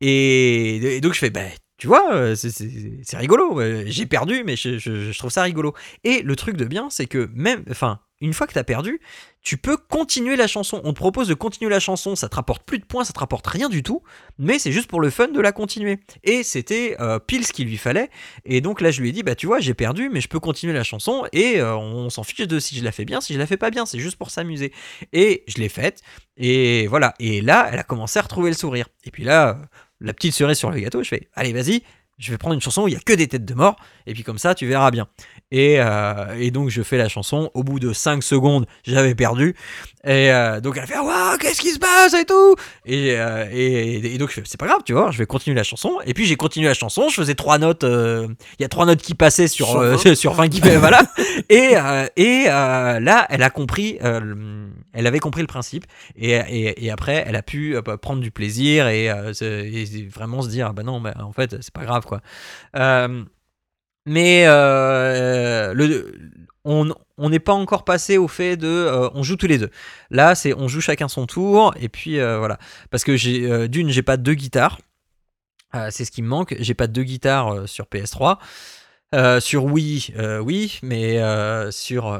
Et, 0.00 1.00
donc, 1.02 1.14
je 1.14 1.18
fais, 1.18 1.30
bah, 1.30 1.40
tu 1.78 1.88
vois, 1.88 2.36
c'est 2.36 3.16
rigolo. 3.16 3.60
J'ai 3.86 4.06
perdu, 4.06 4.44
mais 4.44 4.54
je, 4.54 4.78
je, 4.78 5.18
trouve 5.18 5.30
ça 5.30 5.42
rigolo. 5.42 5.74
Et 6.04 6.22
le 6.22 6.36
truc 6.36 6.56
de 6.56 6.64
bien, 6.64 6.88
c'est 6.90 7.06
que 7.06 7.28
même, 7.34 7.64
enfin, 7.70 7.98
une 8.22 8.32
fois 8.32 8.46
que 8.46 8.52
tu 8.52 8.58
as 8.58 8.64
perdu, 8.64 9.00
tu 9.42 9.56
peux 9.56 9.76
continuer 9.76 10.36
la 10.36 10.46
chanson. 10.46 10.80
On 10.84 10.92
te 10.92 10.98
propose 10.98 11.28
de 11.28 11.34
continuer 11.34 11.70
la 11.70 11.80
chanson, 11.80 12.14
ça 12.14 12.28
te 12.28 12.36
rapporte 12.36 12.62
plus 12.62 12.78
de 12.78 12.84
points, 12.84 13.04
ça 13.04 13.12
te 13.12 13.18
rapporte 13.18 13.46
rien 13.46 13.68
du 13.68 13.82
tout, 13.82 14.02
mais 14.38 14.58
c'est 14.60 14.70
juste 14.70 14.88
pour 14.88 15.00
le 15.00 15.10
fun 15.10 15.28
de 15.28 15.40
la 15.40 15.50
continuer. 15.50 15.98
Et 16.22 16.44
c'était 16.44 16.96
euh, 17.00 17.18
pile 17.18 17.44
ce 17.44 17.52
qu'il 17.52 17.66
lui 17.66 17.76
fallait. 17.76 18.10
Et 18.44 18.60
donc 18.60 18.80
là, 18.80 18.92
je 18.92 19.02
lui 19.02 19.08
ai 19.08 19.12
dit, 19.12 19.24
bah 19.24 19.34
tu 19.34 19.46
vois, 19.46 19.58
j'ai 19.58 19.74
perdu, 19.74 20.08
mais 20.08 20.20
je 20.20 20.28
peux 20.28 20.40
continuer 20.40 20.72
la 20.72 20.84
chanson 20.84 21.24
et 21.32 21.60
euh, 21.60 21.76
on 21.76 22.08
s'en 22.10 22.22
fiche 22.22 22.46
de 22.46 22.58
si 22.60 22.76
je 22.76 22.84
la 22.84 22.92
fais 22.92 23.04
bien, 23.04 23.20
si 23.20 23.34
je 23.34 23.38
la 23.38 23.46
fais 23.46 23.56
pas 23.56 23.70
bien, 23.70 23.84
c'est 23.84 23.98
juste 23.98 24.16
pour 24.16 24.30
s'amuser. 24.30 24.72
Et 25.12 25.42
je 25.48 25.58
l'ai 25.58 25.68
faite, 25.68 26.02
et 26.36 26.86
voilà. 26.86 27.14
Et 27.18 27.40
là, 27.40 27.68
elle 27.72 27.80
a 27.80 27.84
commencé 27.84 28.20
à 28.20 28.22
retrouver 28.22 28.50
le 28.50 28.56
sourire. 28.56 28.86
Et 29.04 29.10
puis 29.10 29.24
là, 29.24 29.58
la 30.00 30.14
petite 30.14 30.34
cerise 30.34 30.58
sur 30.58 30.70
le 30.70 30.78
gâteau, 30.78 31.02
je 31.02 31.08
fais, 31.08 31.28
allez, 31.34 31.52
vas-y, 31.52 31.82
je 32.18 32.30
vais 32.30 32.38
prendre 32.38 32.54
une 32.54 32.60
chanson 32.60 32.82
où 32.82 32.88
il 32.88 32.94
y 32.94 32.96
a 32.96 33.00
que 33.00 33.12
des 33.12 33.28
têtes 33.28 33.44
de 33.44 33.54
mort, 33.54 33.76
et 34.06 34.14
puis 34.14 34.22
comme 34.22 34.38
ça, 34.38 34.54
tu 34.54 34.66
verras 34.66 34.90
bien. 34.90 35.08
Et, 35.50 35.76
euh, 35.78 36.36
et 36.38 36.50
donc, 36.50 36.68
je 36.68 36.82
fais 36.82 36.98
la 36.98 37.08
chanson. 37.08 37.50
Au 37.54 37.62
bout 37.62 37.80
de 37.80 37.92
5 37.92 38.22
secondes, 38.22 38.66
j'avais 38.84 39.14
perdu. 39.14 39.54
Et 40.04 40.32
euh, 40.32 40.60
donc, 40.60 40.76
elle 40.76 40.86
fait 40.86 40.98
Waouh, 40.98 41.38
qu'est-ce 41.38 41.60
qui 41.60 41.70
se 41.70 41.78
passe 41.78 42.14
et 42.14 42.24
tout? 42.24 42.56
Et, 42.84 43.14
euh, 43.16 43.46
et, 43.52 44.14
et, 44.14 44.18
donc, 44.18 44.32
c'est 44.44 44.58
pas 44.58 44.66
grave, 44.66 44.80
tu 44.84 44.92
vois, 44.92 45.10
je 45.10 45.18
vais 45.18 45.26
continuer 45.26 45.56
la 45.56 45.62
chanson. 45.62 46.00
Et 46.04 46.12
puis, 46.12 46.26
j'ai 46.26 46.36
continué 46.36 46.66
la 46.66 46.74
chanson. 46.74 47.08
Je 47.08 47.14
faisais 47.14 47.34
trois 47.34 47.58
notes. 47.58 47.84
Il 47.84 48.36
y 48.62 48.64
a 48.64 48.68
trois 48.68 48.86
notes 48.86 49.02
qui 49.02 49.14
passaient 49.14 49.48
sur, 49.48 49.66
sur 49.66 49.80
20, 49.80 50.14
sur 50.14 50.32
20 50.34 50.48
qui 50.48 50.60
voilà. 50.60 51.02
et 51.48 51.74
et 52.16 52.44
là, 52.46 53.26
elle 53.30 53.42
a 53.42 53.50
compris. 53.50 53.98
elle 54.00 55.06
avait 55.06 55.20
compris 55.20 55.42
le 55.42 55.46
principe. 55.46 55.86
Et, 56.16 56.84
et, 56.84 56.90
après, 56.90 57.24
elle 57.26 57.36
a 57.36 57.42
pu 57.42 57.76
prendre 58.00 58.20
du 58.20 58.30
plaisir 58.30 58.88
et, 58.88 59.08
vraiment 60.08 60.42
se 60.42 60.48
dire 60.48 60.68
ah 60.70 60.72
Bah 60.72 60.82
non, 60.82 61.00
bah, 61.00 61.14
en 61.20 61.32
fait, 61.32 61.56
c'est 61.60 61.72
pas 61.72 61.84
grave, 61.84 62.04
quoi. 62.06 62.20
Mais 64.06 64.44
euh, 64.46 65.74
le, 65.74 66.12
on 66.64 66.92
n'est 67.18 67.40
pas 67.40 67.52
encore 67.52 67.84
passé 67.84 68.18
au 68.18 68.28
fait 68.28 68.56
de 68.56 68.68
euh, 68.68 69.08
on 69.14 69.22
joue 69.22 69.36
tous 69.36 69.46
les 69.46 69.58
deux. 69.58 69.70
Là, 70.10 70.34
c'est 70.34 70.54
on 70.54 70.68
joue 70.68 70.80
chacun 70.80 71.08
son 71.08 71.26
tour 71.26 71.74
et 71.80 71.88
puis 71.88 72.18
euh, 72.18 72.38
voilà. 72.38 72.58
Parce 72.90 73.04
que 73.04 73.16
j'ai 73.16 73.68
d'une, 73.68 73.90
j'ai 73.90 74.02
pas 74.02 74.16
deux 74.16 74.34
guitares. 74.34 74.78
c'est 75.90 76.04
ce 76.04 76.10
qui 76.10 76.22
me 76.22 76.28
manque. 76.28 76.54
J'ai 76.58 76.74
pas 76.74 76.86
deux 76.86 77.04
guitares 77.04 77.68
sur 77.68 77.86
PS3. 77.86 78.38
sur 79.40 79.66
Wii, 79.66 80.14
oui, 80.40 80.78
mais 80.82 81.20
sur 81.70 82.18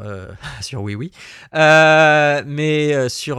sur 0.60 0.82
Wii, 0.82 0.94
oui, 0.96 1.10
mais 1.52 3.08
sur 3.08 3.36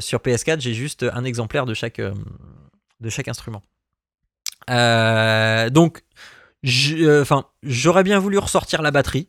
sur 0.00 0.18
PS4, 0.18 0.60
j'ai 0.60 0.74
juste 0.74 1.04
un 1.12 1.24
exemplaire 1.24 1.64
de 1.64 1.74
chaque 1.74 2.00
de 2.00 3.08
chaque 3.08 3.28
instrument. 3.28 3.62
donc 4.68 6.02
euh, 6.66 7.24
j'aurais 7.62 8.04
bien 8.04 8.18
voulu 8.18 8.38
ressortir 8.38 8.82
la 8.82 8.90
batterie. 8.90 9.28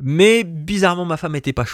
Mais 0.00 0.44
bizarrement, 0.44 1.04
ma 1.04 1.16
femme 1.16 1.36
était 1.36 1.52
pas 1.52 1.64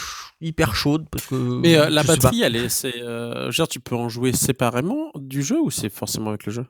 hyper 0.40 0.74
chaude 0.74 1.06
parce 1.10 1.26
que. 1.26 1.34
Mais 1.34 1.76
euh, 1.76 1.90
la 1.90 2.02
batterie, 2.02 2.42
elle 2.42 2.56
est, 2.56 2.68
c'est, 2.68 3.02
euh, 3.02 3.50
genre, 3.50 3.68
tu 3.68 3.80
peux 3.80 3.94
en 3.94 4.08
jouer 4.08 4.32
séparément 4.32 5.10
du 5.14 5.42
jeu 5.42 5.60
ou 5.60 5.70
c'est 5.70 5.90
forcément 5.90 6.30
avec 6.30 6.46
le 6.46 6.52
jeu? 6.52 6.66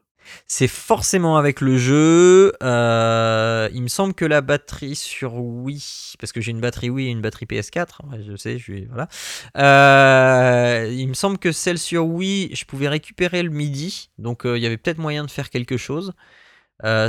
C'est 0.46 0.68
forcément 0.68 1.36
avec 1.36 1.60
le 1.60 1.76
jeu. 1.78 2.52
Euh, 2.62 3.68
il 3.72 3.82
me 3.82 3.88
semble 3.88 4.14
que 4.14 4.24
la 4.24 4.40
batterie 4.40 4.96
sur 4.96 5.34
Wii, 5.34 6.14
parce 6.18 6.32
que 6.32 6.40
j'ai 6.40 6.50
une 6.50 6.60
batterie 6.60 6.90
Wii 6.90 7.08
et 7.08 7.10
une 7.10 7.20
batterie 7.20 7.46
PS4, 7.46 8.00
je 8.26 8.36
sais, 8.36 8.58
je 8.58 8.62
suis 8.62 8.86
voilà. 8.86 9.08
Euh, 9.56 10.90
il 10.92 11.08
me 11.08 11.14
semble 11.14 11.38
que 11.38 11.52
celle 11.52 11.78
sur 11.78 12.06
Wii, 12.06 12.54
je 12.54 12.64
pouvais 12.64 12.88
récupérer 12.88 13.42
le 13.42 13.50
MIDI, 13.50 14.10
donc 14.18 14.46
euh, 14.46 14.56
il 14.56 14.62
y 14.62 14.66
avait 14.66 14.76
peut-être 14.76 14.98
moyen 14.98 15.24
de 15.24 15.30
faire 15.30 15.50
quelque 15.50 15.76
chose. 15.76 16.12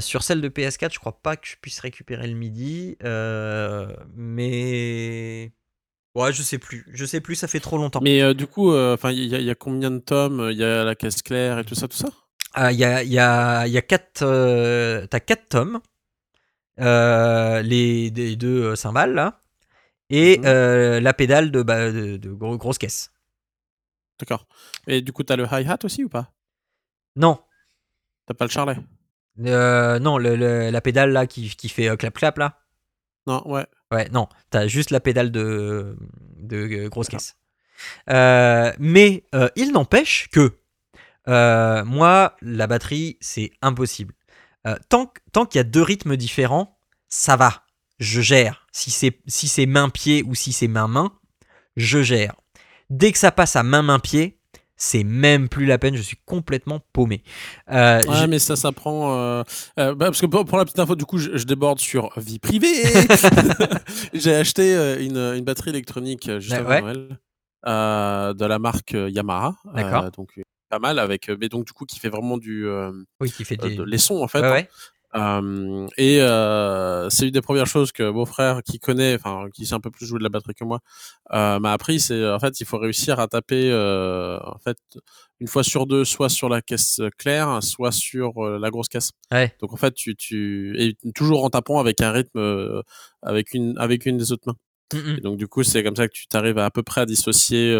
Sur 0.01 0.23
celle 0.23 0.41
de 0.41 0.49
PS4, 0.49 0.93
je 0.93 0.99
crois 0.99 1.19
pas 1.21 1.35
que 1.37 1.47
je 1.47 1.55
puisse 1.61 1.79
récupérer 1.79 2.27
le 2.27 2.35
MIDI, 2.35 2.97
mais 4.15 5.51
ouais, 6.15 6.33
je 6.33 6.41
sais 6.43 6.57
plus, 6.57 6.85
je 6.93 7.05
sais 7.05 7.21
plus, 7.21 7.35
ça 7.35 7.47
fait 7.47 7.59
trop 7.59 7.77
longtemps. 7.77 8.01
Mais 8.01 8.33
du 8.33 8.47
coup, 8.47 8.75
enfin, 8.75 9.11
il 9.11 9.25
y, 9.25 9.49
a 9.49 9.55
combien 9.55 9.91
de 9.91 9.99
tomes? 9.99 10.49
Il 10.51 10.57
y 10.57 10.63
a 10.63 10.83
la 10.83 10.95
caisse 10.95 11.21
claire 11.21 11.59
et 11.59 11.65
tout 11.65 11.75
ça, 11.75 11.87
tout 11.87 11.97
ça? 11.97 12.09
Ah, 12.57 12.71
il 12.71 12.79
y, 12.79 12.85
a, 12.85 13.03
y, 13.03 13.19
a, 13.19 13.67
y 13.67 13.77
a 13.77 13.81
quatre, 13.81 14.21
euh, 14.21 15.05
t'as 15.07 15.19
quatre 15.19 15.49
tomes, 15.49 15.81
euh, 16.79 17.61
les, 17.61 18.09
deux 18.37 18.63
euh, 18.63 18.75
cymbales 18.77 19.13
là, 19.13 19.41
et 20.09 20.37
mhm. 20.37 21.03
la 21.03 21.13
pédale 21.13 21.51
de, 21.51 21.63
bah, 21.63 21.91
de, 21.91 22.31
grosse 22.31 22.77
caisse. 22.77 23.11
D'accord. 24.19 24.47
Et 24.87 25.01
du 25.01 25.11
coup, 25.11 25.23
t'as 25.23 25.35
le 25.35 25.45
hi-hat 25.51 25.79
aussi 25.83 26.05
ou 26.05 26.09
pas? 26.09 26.31
Non. 27.17 27.43
T'as 28.25 28.35
pas 28.35 28.45
le 28.45 28.51
charlet? 28.51 28.77
Non, 29.37 30.17
le, 30.17 30.69
la 30.69 30.81
pédale 30.81 31.11
là 31.11 31.27
qui, 31.27 31.49
qui 31.55 31.69
fait 31.69 31.95
clap-clap 31.97 32.37
là. 32.37 32.59
Non, 33.27 33.41
ouais. 33.47 33.65
Ouais, 33.91 34.09
non, 34.09 34.27
t'as 34.49 34.67
juste 34.67 34.91
la 34.91 34.99
pédale 34.99 35.31
de, 35.31 35.95
de 36.37 36.87
grosse 36.87 37.07
caisse. 37.07 37.35
mais 38.07 39.23
il 39.55 39.71
n'empêche 39.71 40.29
que 40.31 40.59
euh, 41.27 41.83
moi, 41.85 42.35
la 42.41 42.67
batterie, 42.67 43.17
c'est 43.19 43.51
impossible. 43.61 44.13
Euh, 44.67 44.75
tant 44.89 45.11
tant 45.31 45.45
qu'il 45.45 45.59
y 45.59 45.61
a 45.61 45.63
deux 45.63 45.81
rythmes 45.81 46.15
différents, 46.15 46.77
ça 47.07 47.35
va. 47.35 47.63
Je 47.99 48.21
gère. 48.21 48.67
Si 48.71 48.91
c'est 48.91 49.19
si 49.27 49.47
c'est 49.47 49.65
main-pied 49.65 50.23
ou 50.23 50.35
si 50.35 50.51
c'est 50.53 50.67
main-main, 50.67 51.13
je 51.75 52.01
gère. 52.01 52.35
Dès 52.89 53.11
que 53.11 53.17
ça 53.17 53.31
passe 53.31 53.55
à 53.55 53.63
main-main-pied, 53.63 54.39
c'est 54.75 55.03
même 55.03 55.49
plus 55.49 55.65
la 55.65 55.77
peine, 55.77 55.95
je 55.95 56.01
suis 56.01 56.17
complètement 56.25 56.79
paumé. 56.93 57.23
Euh, 57.71 58.01
ouais, 58.07 58.27
mais 58.27 58.39
ça, 58.39 58.55
ça 58.55 58.71
prend. 58.71 59.43
bah, 59.77 59.95
parce 59.97 60.21
que 60.21 60.25
pour, 60.25 60.57
la 60.57 60.65
petite 60.65 60.79
info, 60.79 60.95
du 60.95 61.05
coup, 61.05 61.17
je, 61.17 61.43
déborde 61.45 61.79
sur 61.79 62.11
vie 62.19 62.39
privée. 62.39 62.83
J'ai 64.13 64.35
acheté 64.35 64.73
une, 64.99 65.17
une, 65.17 65.43
batterie 65.43 65.69
électronique 65.69 66.29
juste 66.39 66.53
avant 66.53 66.81
Noël 66.81 67.17
de 67.65 68.45
la 68.45 68.59
marque 68.59 68.91
Yamaha. 68.91 69.55
D'accord. 69.73 70.11
donc 70.11 70.39
pas 70.67 70.79
mal 70.79 70.97
avec 70.97 71.29
mais 71.29 71.47
donc 71.47 71.65
du 71.65 71.73
coup 71.73 71.85
qui 71.85 71.99
fait 71.99 72.09
vraiment 72.09 72.39
du 72.39 72.67
oui 73.19 73.31
qui 73.31 73.45
fait 73.45 73.55
des... 73.55 73.77
les 73.85 73.97
sons 73.99 74.23
en 74.23 74.27
fait 74.27 74.43
hein. 74.43 74.63
Et 75.15 76.19
c'est 77.09 77.25
une 77.25 77.31
des 77.31 77.41
premières 77.41 77.67
choses 77.67 77.91
que 77.91 78.09
mon 78.09 78.25
frère 78.25 78.61
qui 78.63 78.79
connaît 78.79 79.15
enfin 79.15 79.47
qui 79.53 79.65
sait 79.65 79.73
un 79.73 79.79
peu 79.79 79.91
plus 79.91 80.05
jouer 80.05 80.19
de 80.19 80.23
la 80.23 80.29
batterie 80.29 80.55
que 80.55 80.63
moi 80.63 80.79
m'a 81.31 81.71
appris 81.71 81.99
c'est 81.99 82.27
en 82.29 82.39
fait 82.39 82.59
il 82.59 82.65
faut 82.65 82.77
réussir 82.77 83.19
à 83.19 83.27
taper 83.27 83.73
en 83.73 84.57
fait 84.59 84.77
une 85.39 85.47
fois 85.47 85.63
sur 85.63 85.85
deux 85.87 86.05
soit 86.05 86.29
sur 86.29 86.49
la 86.49 86.61
caisse 86.61 87.01
claire 87.17 87.63
soit 87.63 87.91
sur 87.91 88.41
la 88.41 88.69
grosse 88.69 88.89
caisse. 88.89 89.11
Donc 89.61 89.73
en 89.73 89.77
fait 89.77 89.93
tu 89.93 90.15
tu 90.15 90.75
et 90.79 90.97
toujours 91.13 91.43
en 91.43 91.49
tapant 91.49 91.79
avec 91.79 92.01
un 92.01 92.11
rythme 92.11 92.83
avec 93.21 93.53
une 93.53 93.77
avec 93.77 94.05
une 94.05 94.17
des 94.17 94.31
autres 94.31 94.47
mains. 94.47 94.57
Donc 95.23 95.37
du 95.37 95.47
coup 95.47 95.63
c'est 95.63 95.83
comme 95.83 95.95
ça 95.95 96.07
que 96.07 96.13
tu 96.13 96.27
t'arrives 96.27 96.57
à 96.57 96.65
à 96.65 96.71
peu 96.71 96.83
près 96.83 97.01
à 97.01 97.05
dissocier 97.05 97.73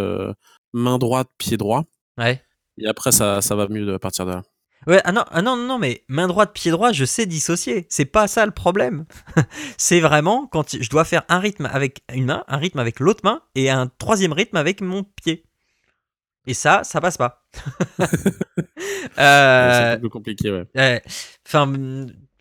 main 0.74 0.98
droite 0.98 1.30
pied 1.38 1.58
droit. 1.58 1.84
Ouais. 2.18 2.42
Et 2.78 2.88
après, 2.88 3.12
ça, 3.14 3.42
ça 3.42 3.56
va 3.56 3.68
mieux 3.70 3.94
à 3.94 4.00
partir 4.00 4.26
de 4.26 4.32
là. 4.32 4.44
Ouais, 4.88 5.02
ah 5.04 5.12
non, 5.12 5.24
ah 5.32 5.42
non, 5.42 5.56
non, 5.56 5.80
mais 5.80 6.04
main 6.08 6.28
droite, 6.28 6.52
pied 6.54 6.72
droit, 6.72 6.92
je 6.92 7.06
sais 7.06 7.26
dissocier. 7.26 7.86
C'est 7.90 8.06
pas 8.06 8.28
ça 8.28 8.46
le 8.46 8.52
problème. 8.52 9.06
c'est 9.78 10.00
vraiment 10.00 10.48
quand 10.48 10.78
je 10.80 10.90
dois 10.90 11.06
faire 11.06 11.24
un 11.30 11.40
rythme 11.40 11.66
avec 11.66 12.04
une 12.14 12.26
main, 12.26 12.44
un 12.48 12.58
rythme 12.58 12.80
avec 12.80 13.00
l'autre 13.00 13.22
main 13.24 13.42
et 13.56 13.70
un 13.70 13.88
troisième 13.88 14.34
rythme 14.34 14.58
avec 14.58 14.82
mon 14.82 15.04
pied. 15.04 15.46
Et 16.48 16.54
ça, 16.54 16.84
ça 16.84 17.02
passe 17.02 17.18
pas. 17.18 17.44
euh, 18.00 18.06
c'est 19.18 19.18
un 19.18 20.00
peu 20.00 20.10
compliqué, 20.10 20.52
ouais. 20.52 21.02
Enfin, 21.48 21.74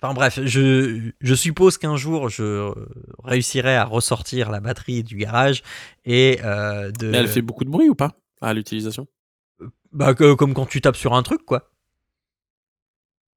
enfin 0.03 0.13
bref, 0.13 0.41
je, 0.45 1.11
je 1.21 1.35
suppose 1.35 1.79
qu'un 1.79 1.97
jour 1.97 2.29
je 2.29 2.71
réussirai 3.23 3.77
à 3.77 3.85
ressortir 3.85 4.51
la 4.51 4.61
batterie 4.61 5.03
du 5.03 5.17
garage 5.17 5.63
et 6.05 6.41
euh, 6.45 6.91
de. 6.91 7.09
Mais 7.09 7.19
elle 7.19 7.29
fait 7.29 7.41
beaucoup 7.41 7.65
de 7.65 7.71
bruit 7.71 7.89
ou 7.89 7.95
pas 7.95 8.13
à 8.45 8.55
l'utilisation? 8.55 9.07
Bah, 9.93 10.15
comme 10.15 10.55
quand 10.55 10.67
tu 10.67 10.81
tapes 10.81 10.97
sur 10.97 11.15
un 11.15 11.23
truc, 11.23 11.45
quoi. 11.45 11.71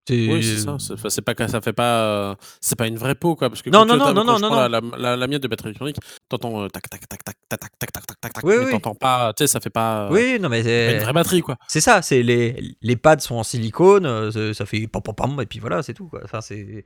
Oui, 0.09 0.43
c'est 0.43 0.57
ça. 0.57 0.77
C'est 1.09 1.21
pas 1.21 1.47
ça 1.47 1.61
fait 1.61 1.73
pas. 1.73 2.35
C'est 2.61 2.77
pas 2.77 2.87
une 2.87 2.97
vraie 2.97 3.15
peau, 3.15 3.35
quoi. 3.35 3.49
Parce 3.49 3.61
que 3.61 3.69
non, 3.69 3.85
non, 3.85 3.97
non, 3.97 4.13
non, 4.13 4.23
non, 4.23 4.39
non, 4.39 4.67
La, 4.67 4.81
la, 4.97 5.15
la, 5.15 5.27
mienne 5.27 5.39
de 5.39 5.47
batterie 5.47 5.69
électronique, 5.69 5.97
t'entends 6.29 6.67
tac, 6.69 6.89
tac, 6.89 7.07
tac, 7.07 7.23
tac, 7.23 7.35
tac, 7.49 7.59
tac, 7.59 7.71
tac, 7.79 7.91
tac, 7.91 8.19
tac, 8.21 8.33
tac, 8.33 8.43
mais 8.43 8.71
t'entends 8.71 8.95
pas. 8.95 9.33
Tu 9.33 9.43
sais, 9.43 9.47
ça 9.47 9.59
fait 9.59 9.69
pas. 9.69 10.09
Oui, 10.11 10.37
non, 10.39 10.49
mais 10.49 10.63
c'est. 10.63 10.95
une 10.95 11.01
vraie 11.01 11.13
batterie, 11.13 11.41
quoi. 11.41 11.57
C'est 11.67 11.81
ça. 11.81 12.01
C'est 12.01 12.23
les, 12.23 12.75
les 12.81 12.95
pads 12.95 13.19
sont 13.19 13.35
en 13.35 13.43
silicone, 13.43 14.31
ça 14.53 14.65
fait 14.65 14.87
pam 14.87 15.01
pam 15.01 15.15
pam, 15.15 15.41
et 15.41 15.45
puis 15.45 15.59
voilà, 15.59 15.83
c'est 15.83 15.93
tout, 15.93 16.07
quoi. 16.07 16.21
Enfin, 16.23 16.41
c'est. 16.41 16.85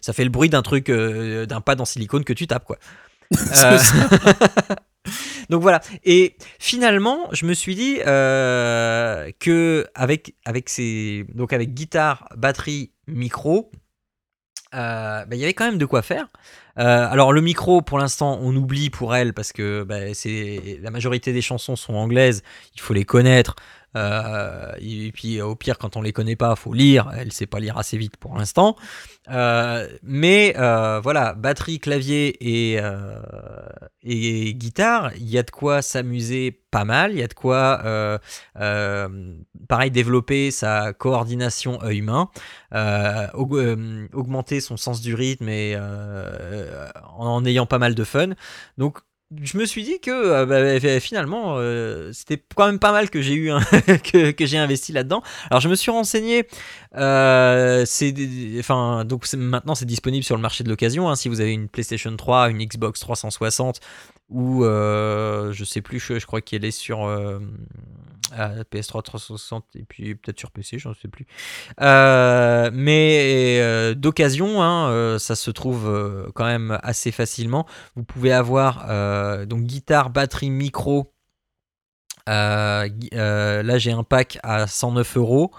Ça, 0.00 0.12
fait 0.12 0.24
le 0.24 0.30
bruit 0.30 0.48
d'un 0.48 0.62
truc, 0.62 0.90
d'un 0.90 1.60
pad 1.60 1.80
en 1.80 1.84
silicone 1.84 2.24
que 2.24 2.32
tu 2.32 2.46
tapes, 2.46 2.64
quoi. 2.64 2.78
Donc 5.50 5.62
voilà. 5.62 5.80
Et 6.04 6.36
finalement, 6.58 7.28
je 7.32 7.46
me 7.46 7.54
suis 7.54 7.74
dit 7.74 7.98
euh, 8.06 9.30
que 9.40 9.86
avec 9.94 10.34
avec 10.44 10.68
ces 10.68 11.24
donc 11.34 11.52
avec 11.52 11.74
guitare, 11.74 12.28
batterie, 12.36 12.92
micro, 13.06 13.70
euh, 14.74 15.24
bah, 15.24 15.36
il 15.36 15.38
y 15.38 15.44
avait 15.44 15.54
quand 15.54 15.64
même 15.64 15.78
de 15.78 15.86
quoi 15.86 16.02
faire. 16.02 16.26
Euh, 16.78 17.08
alors 17.10 17.32
le 17.32 17.40
micro, 17.40 17.82
pour 17.82 17.98
l'instant, 17.98 18.38
on 18.42 18.54
oublie 18.54 18.90
pour 18.90 19.16
elle 19.16 19.34
parce 19.34 19.52
que 19.52 19.82
bah, 19.82 20.14
c'est 20.14 20.78
la 20.82 20.90
majorité 20.90 21.32
des 21.32 21.42
chansons 21.42 21.76
sont 21.76 21.94
anglaises. 21.94 22.42
Il 22.74 22.80
faut 22.80 22.94
les 22.94 23.04
connaître. 23.04 23.56
Euh, 23.96 24.72
et 24.80 25.12
puis 25.12 25.40
au 25.40 25.54
pire, 25.54 25.78
quand 25.78 25.96
on 25.96 26.02
les 26.02 26.12
connaît 26.12 26.36
pas, 26.36 26.54
faut 26.56 26.72
lire. 26.72 27.10
Elle 27.16 27.32
sait 27.32 27.46
pas 27.46 27.60
lire 27.60 27.78
assez 27.78 27.96
vite 27.96 28.16
pour 28.16 28.36
l'instant. 28.36 28.76
Euh, 29.30 29.88
mais 30.02 30.54
euh, 30.58 31.00
voilà, 31.00 31.34
batterie, 31.34 31.80
clavier 31.80 32.36
et, 32.40 32.80
guitare, 34.54 35.12
il 35.16 35.28
y 35.28 35.38
a 35.38 35.42
de 35.42 35.50
quoi 35.50 35.82
s'amuser 35.82 36.62
pas 36.70 36.84
mal. 36.84 37.12
Il 37.12 37.18
y 37.18 37.22
a 37.22 37.28
de 37.28 37.34
quoi, 37.34 37.82
pareil, 39.68 39.90
développer 39.90 40.50
sa 40.50 40.92
coordination 40.92 41.82
œil-main, 41.82 42.30
augmenter 43.34 44.60
son 44.60 44.76
sens 44.76 45.00
du 45.00 45.14
rythme 45.14 45.48
et 45.48 45.76
en 47.16 47.44
ayant 47.44 47.66
pas 47.66 47.78
mal 47.78 47.94
de 47.94 48.04
fun. 48.04 48.30
Donc 48.76 48.98
je 49.42 49.58
me 49.58 49.66
suis 49.66 49.82
dit 49.82 50.00
que 50.00 50.10
euh, 50.10 50.46
bah, 50.46 51.00
finalement 51.00 51.56
euh, 51.56 52.12
c'était 52.14 52.42
quand 52.54 52.64
même 52.64 52.78
pas 52.78 52.92
mal 52.92 53.10
que 53.10 53.20
j'ai 53.20 53.34
eu 53.34 53.50
que, 54.34 54.46
j'ai 54.46 54.58
investi 54.58 54.92
là-dedans. 54.92 55.22
Alors 55.50 55.60
je 55.60 55.68
me 55.68 55.74
suis 55.74 55.90
renseigné. 55.90 56.46
Euh, 56.96 57.84
enfin 58.58 59.04
donc 59.04 59.30
maintenant 59.34 59.74
c'est 59.74 59.84
disponible 59.84 60.24
sur 60.24 60.36
le 60.36 60.42
marché 60.42 60.64
de 60.64 60.70
l'occasion. 60.70 61.10
Hein, 61.10 61.16
si 61.16 61.28
vous 61.28 61.40
avez 61.40 61.52
une 61.52 61.68
PlayStation 61.68 62.14
3, 62.16 62.50
une 62.50 62.64
Xbox 62.64 63.00
360 63.00 63.80
ou 64.30 64.64
je 64.64 65.64
sais 65.64 65.82
plus, 65.82 66.00
je, 66.00 66.24
crois 66.24 66.40
qu'elle 66.40 66.64
est 66.64 66.70
sur 66.70 67.06
PS3 68.32 69.02
360 69.02 69.64
et 69.74 69.84
puis 69.84 70.14
peut-être 70.14 70.38
sur 70.38 70.50
PC, 70.50 70.78
je 70.78 70.88
ne 70.88 70.94
sais 70.94 71.08
plus. 71.08 71.26
Euh, 71.80 72.70
mais 72.72 73.58
euh, 73.60 73.94
d'occasion, 73.94 74.62
hein, 74.62 74.90
euh, 74.90 75.18
ça 75.18 75.36
se 75.36 75.50
trouve 75.50 76.30
quand 76.34 76.44
même 76.44 76.78
assez 76.82 77.12
facilement. 77.12 77.66
Vous 77.96 78.04
pouvez 78.04 78.32
avoir 78.32 78.86
donc 79.46 79.62
guitare, 79.62 80.10
batterie, 80.10 80.50
micro. 80.50 81.12
là, 82.26 83.78
j'ai 83.78 83.92
un 83.92 84.04
pack 84.04 84.38
à 84.42 84.66
109 84.66 85.16
euros. 85.16 85.52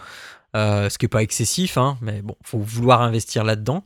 ce 0.54 0.98
qui 0.98 1.06
n'est 1.06 1.10
pas 1.10 1.24
excessif, 1.24 1.78
hein, 1.78 1.98
mais 2.02 2.22
bon, 2.22 2.36
faut 2.44 2.60
vouloir 2.60 3.02
investir 3.02 3.44
là-dedans. 3.44 3.84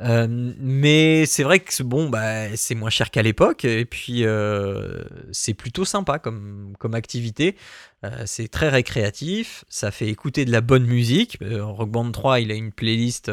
Euh, 0.00 0.26
mais 0.28 1.24
c'est 1.26 1.44
vrai 1.44 1.60
que 1.60 1.82
bon, 1.82 2.08
bah, 2.08 2.56
c'est 2.56 2.74
moins 2.74 2.90
cher 2.90 3.10
qu'à 3.10 3.22
l'époque, 3.22 3.64
et 3.64 3.84
puis 3.84 4.24
euh, 4.24 5.04
c'est 5.32 5.54
plutôt 5.54 5.84
sympa 5.84 6.18
comme, 6.18 6.74
comme 6.78 6.94
activité. 6.94 7.56
Euh, 8.04 8.24
c'est 8.26 8.48
très 8.48 8.68
récréatif, 8.68 9.64
ça 9.68 9.90
fait 9.90 10.08
écouter 10.08 10.44
de 10.44 10.52
la 10.52 10.60
bonne 10.60 10.84
musique. 10.84 11.38
Rock 11.42 11.90
Band 11.90 12.10
3, 12.10 12.40
il 12.40 12.50
a 12.50 12.54
une 12.54 12.72
playlist 12.72 13.30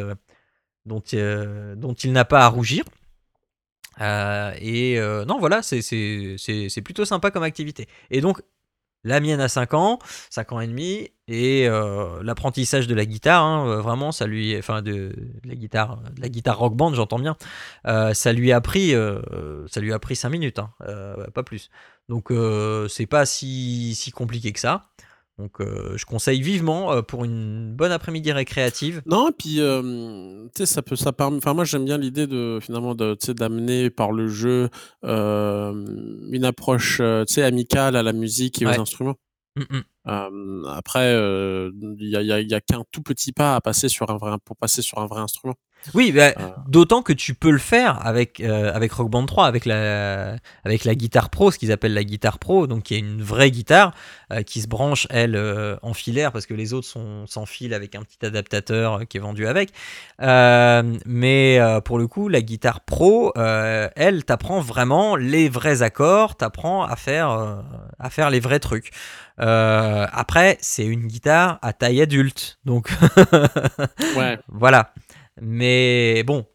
dont, 0.86 1.02
dont 1.76 1.94
il 1.94 2.12
n'a 2.12 2.26
pas 2.26 2.46
à 2.46 2.48
rougir. 2.48 2.84
et 4.00 5.00
non, 5.28 5.40
voilà, 5.40 5.62
c'est 5.64 6.82
plutôt 6.84 7.06
sympa 7.06 7.32
comme 7.32 7.44
activité. 7.44 7.88
Et 8.12 8.22
donc, 8.22 8.42
la 9.04 9.20
mienne 9.20 9.42
a 9.42 9.48
5 9.48 9.74
ans, 9.74 10.00
5 10.30 10.52
ans 10.52 10.60
et 10.60 10.68
demi, 10.68 11.10
et 11.28 11.68
euh, 11.68 12.22
l'apprentissage 12.24 12.88
de 12.88 12.96
la 12.96 13.06
guitare, 13.06 13.44
hein, 13.44 13.68
euh, 13.68 13.82
vraiment, 13.82 14.12
ça 14.12 14.28
lui, 14.28 14.58
enfin 14.58 14.82
de, 14.82 15.14
la 15.46 15.56
guitare, 15.56 15.98
de 16.16 16.22
la 16.22 16.30
guitare 16.30 16.58
rock 16.58 16.76
band, 16.76 16.94
j'entends 16.94 17.20
bien, 17.20 17.38
euh, 17.88 18.14
ça 18.14 18.34
lui 18.34 18.52
a 18.52 18.62
pris, 18.62 18.94
ça 19.68 19.82
lui 19.82 19.94
a 19.94 20.00
pris 20.00 20.16
5 20.16 20.30
minutes, 20.30 20.60
hein, 20.60 20.72
pas 21.34 21.44
plus. 21.44 21.70
Donc 22.10 22.32
c'est 22.90 23.06
pas 23.06 23.26
si, 23.26 23.96
si 23.96 24.12
compliqué 24.12 24.52
que 24.52 24.60
ça. 24.60 24.90
Donc 25.42 25.58
je 25.60 26.06
conseille 26.06 26.42
vivement 26.42 27.02
pour 27.02 27.26
une 27.26 27.74
bonne 27.74 27.92
après-midi 27.92 28.32
récréative. 28.32 29.02
Non, 29.08 29.30
et 29.30 29.32
puis 29.32 29.56
tu 29.56 30.50
sais, 30.56 30.66
ça 30.66 30.82
peut, 30.82 30.96
ça 30.96 31.12
permet. 31.12 31.38
Enfin, 31.38 31.54
moi 31.54 31.66
j'aime 31.66 31.86
bien 31.86 31.98
l'idée 31.98 32.28
de 32.28 32.60
finalement 32.62 32.94
de, 32.94 33.18
d'amener 33.34 33.90
par 33.90 34.12
le 34.12 34.28
jeu 34.28 34.70
une 35.04 36.46
approche, 36.46 36.98
tu 36.98 37.34
sais, 37.34 37.44
amicale 37.44 37.96
à 37.96 38.04
la 38.04 38.14
musique 38.14 38.62
et 38.62 38.66
aux 38.66 38.80
instruments. 38.80 39.16
Mmh 39.56 39.82
après, 40.06 41.14
il 41.14 42.08
y 42.08 42.16
a, 42.16 42.22
y 42.22 42.54
a 42.54 42.62
qu'un 42.62 42.84
tout 42.92 43.02
petit 43.02 43.32
pas 43.32 43.56
à 43.56 43.62
passer 43.62 43.90
sur 43.90 44.10
un 44.10 44.18
vrai, 44.18 44.36
pour 44.46 44.56
passer 44.58 44.82
sur 44.82 45.00
un 45.00 45.08
vrai 45.08 45.22
instrument. 45.22 45.56
Oui, 45.94 46.12
bah, 46.12 46.34
euh. 46.40 46.50
d'autant 46.68 47.02
que 47.02 47.14
tu 47.14 47.34
peux 47.34 47.50
le 47.50 47.58
faire 47.58 48.06
avec, 48.06 48.40
euh, 48.40 48.72
avec 48.74 48.92
Rock 48.94 49.10
Band 49.10 49.26
3, 49.26 49.48
avec 49.48 49.66
la, 49.66 50.36
avec 50.64 50.86
la 50.86 50.96
guitare 50.96 51.30
pro, 51.30 51.52
ce 51.52 51.58
qu'ils 51.58 51.72
appellent 51.72 51.94
la 51.94 52.04
guitare 52.04 52.40
pro, 52.40 52.68
donc 52.68 52.84
qui 52.84 52.96
est 52.96 53.00
une 53.00 53.22
vraie 53.22 53.52
guitare 53.52 53.94
euh, 54.32 54.44
qui 54.44 54.62
se 54.62 54.68
branche, 54.68 55.08
elle, 55.10 55.40
en 55.82 55.94
filaire, 55.94 56.32
parce 56.32 56.46
que 56.46 56.54
les 56.54 56.74
autres 56.74 56.88
sont 56.88 57.26
sans 57.28 57.46
fil 57.46 57.74
avec 57.74 57.96
un 57.96 58.04
petit 58.04 58.24
adaptateur 58.26 59.08
qui 59.08 59.18
est 59.18 59.20
vendu 59.20 59.48
avec. 59.48 59.72
mais 60.20 61.60
pour 61.86 61.98
le 61.98 62.08
coup, 62.08 62.30
la 62.30 62.42
guitare 62.42 62.82
pro, 62.82 63.34
elle, 63.36 64.24
t'apprend 64.24 64.62
vraiment 64.62 65.16
les 65.16 65.50
vrais 65.50 65.82
accords, 65.82 66.36
t'apprend 66.36 66.84
à 66.84 66.96
faire, 66.96 67.64
à 68.00 68.10
faire 68.10 68.30
les 68.30 68.40
vrais 68.40 68.60
trucs. 68.60 68.92
après, 69.38 70.58
c'est 70.62 70.86
une 70.86 71.08
guitare 71.08 71.60
à 71.62 71.74
taille 71.74 72.02
adulte, 72.02 72.60
donc 72.66 72.92
ouais. 74.16 74.40
voilà. 74.48 74.94
Mais 75.42 76.24
bon, 76.24 76.46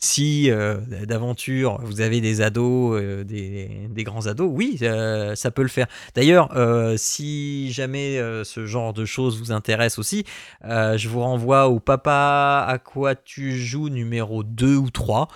si 0.00 0.50
euh, 0.50 0.76
d'aventure 1.04 1.78
vous 1.82 2.00
avez 2.00 2.20
des 2.20 2.40
ados, 2.40 3.00
euh, 3.00 3.24
des, 3.24 4.04
grands 4.04 4.26
ados, 4.26 4.50
oui, 4.52 4.78
euh, 4.82 5.34
ça 5.34 5.50
peut 5.50 5.62
le 5.62 5.68
faire. 5.68 5.86
D'ailleurs, 6.14 6.50
si 6.96 7.72
jamais 7.72 8.18
ce 8.44 8.66
genre 8.66 8.92
de 8.92 9.04
choses 9.04 9.38
vous 9.38 9.52
intéresse 9.52 9.98
aussi, 9.98 10.24
je 10.62 11.08
vous 11.08 11.20
renvoie 11.20 11.68
au 11.68 11.80
Papa 11.80 12.64
à 12.66 12.78
quoi 12.78 13.14
tu 13.14 13.56
joues 13.56 13.88
numéro 13.88 14.42
2 14.42 14.76
ou 14.76 14.90
3, 14.90 15.28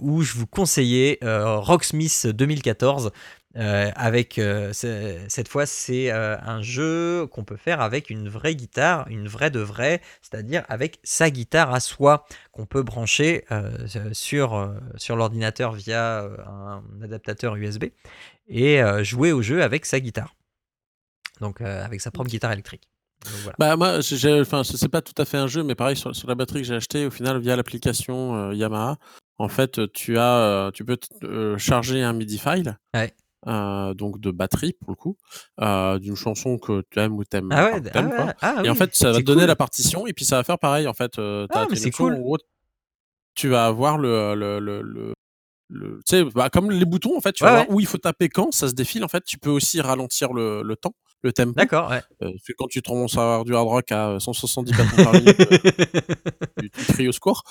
où 0.00 0.22
je 0.22 0.34
vous 0.34 0.46
conseillais 0.46 1.18
Rocksmith 1.22 2.26
2014 2.26 3.12
euh, 3.56 3.90
avec 3.94 4.38
euh, 4.38 4.72
cette 4.72 5.48
fois, 5.48 5.66
c'est 5.66 6.10
euh, 6.10 6.36
un 6.40 6.60
jeu 6.62 7.26
qu'on 7.28 7.44
peut 7.44 7.56
faire 7.56 7.80
avec 7.80 8.10
une 8.10 8.28
vraie 8.28 8.56
guitare, 8.56 9.06
une 9.08 9.28
vraie 9.28 9.50
de 9.50 9.60
vraie, 9.60 10.00
c'est-à-dire 10.22 10.64
avec 10.68 10.98
sa 11.04 11.30
guitare 11.30 11.72
à 11.72 11.80
soi 11.80 12.26
qu'on 12.52 12.66
peut 12.66 12.82
brancher 12.82 13.44
sur, 14.12 14.74
sur 14.96 15.16
l'ordinateur 15.16 15.72
via 15.72 16.24
un 16.46 16.82
adaptateur 17.02 17.56
USB 17.56 17.86
et 18.48 18.80
jouer 19.02 19.32
au 19.32 19.42
jeu 19.42 19.62
avec 19.62 19.86
sa 19.86 20.00
guitare. 20.00 20.34
Donc 21.40 21.60
avec 21.60 22.00
sa 22.00 22.10
propre 22.10 22.30
guitare 22.30 22.52
électrique. 22.52 22.88
Bah 23.58 23.76
moi, 23.76 24.00
enfin, 24.40 24.64
c'est 24.64 24.88
pas 24.88 25.00
tout 25.00 25.20
à 25.20 25.24
fait 25.24 25.38
un 25.38 25.46
jeu, 25.46 25.62
mais 25.62 25.74
pareil 25.74 25.96
sur, 25.96 26.12
la 26.26 26.34
batterie 26.34 26.60
que 26.60 26.66
j'ai 26.66 26.74
acheté, 26.74 27.06
au 27.06 27.10
final 27.10 27.40
via 27.40 27.56
l'application 27.56 28.52
Yamaha, 28.52 28.98
en 29.38 29.48
fait, 29.48 29.92
tu 29.92 30.18
as, 30.18 30.70
tu 30.74 30.84
peux 30.84 30.98
charger 31.58 32.02
un 32.02 32.12
MIDI 32.12 32.38
file. 32.38 32.78
Ouais. 32.94 33.14
Euh, 33.46 33.92
donc 33.92 34.20
de 34.20 34.30
batterie 34.30 34.72
pour 34.72 34.90
le 34.90 34.96
coup, 34.96 35.18
euh, 35.60 35.98
d'une 35.98 36.16
chanson 36.16 36.56
que 36.56 36.82
tu 36.90 36.98
aimes 36.98 37.12
ou 37.12 37.24
t'aimes 37.24 37.50
ah 37.52 37.72
ouais, 37.72 37.82
ah 37.94 38.34
ah 38.40 38.62
et 38.64 38.70
en 38.70 38.74
fait, 38.74 38.94
ça 38.94 39.12
va 39.12 39.18
te 39.18 39.22
donner 39.22 39.46
la 39.46 39.56
partition 39.56 40.06
et 40.06 40.14
puis 40.14 40.24
ça 40.24 40.36
va 40.36 40.44
faire 40.44 40.58
pareil. 40.58 40.86
En 40.86 40.94
fait, 40.94 41.18
euh, 41.18 41.46
ah, 41.50 41.66
cool. 41.94 42.16
tu 43.34 43.48
vas 43.48 43.66
avoir 43.66 43.98
le, 43.98 44.34
le, 44.34 44.60
le, 44.60 44.82
le, 45.68 45.96
tu 45.96 46.16
sais, 46.16 46.24
bah, 46.24 46.48
comme 46.48 46.70
les 46.70 46.86
boutons 46.86 47.18
en 47.18 47.20
fait, 47.20 47.32
tu 47.32 47.44
vas 47.44 47.64
voir 47.64 47.70
où 47.70 47.80
il 47.80 47.86
faut 47.86 47.98
taper 47.98 48.30
quand, 48.30 48.50
ça 48.50 48.68
se 48.68 48.74
défile 48.74 49.04
en 49.04 49.08
fait. 49.08 49.24
Tu 49.24 49.36
peux 49.36 49.50
aussi 49.50 49.80
ralentir 49.82 50.32
le, 50.32 50.62
le 50.62 50.76
temps 50.76 50.94
le 51.24 51.32
tempo. 51.32 51.52
D'accord, 51.52 51.90
ouais. 51.90 52.02
Euh, 52.22 52.30
quand 52.56 52.68
tu 52.68 52.80
commences 52.82 53.16
à 53.16 53.22
avoir 53.22 53.44
du 53.44 53.54
hard 53.54 53.66
rock 53.66 53.90
à 53.90 54.18
170 54.20 54.72
battements 54.72 55.04
par 55.04 55.14
minute, 55.14 55.40
euh, 55.40 55.58
tu, 56.60 56.92
cries 56.92 57.08
au 57.08 57.12
score. 57.12 57.42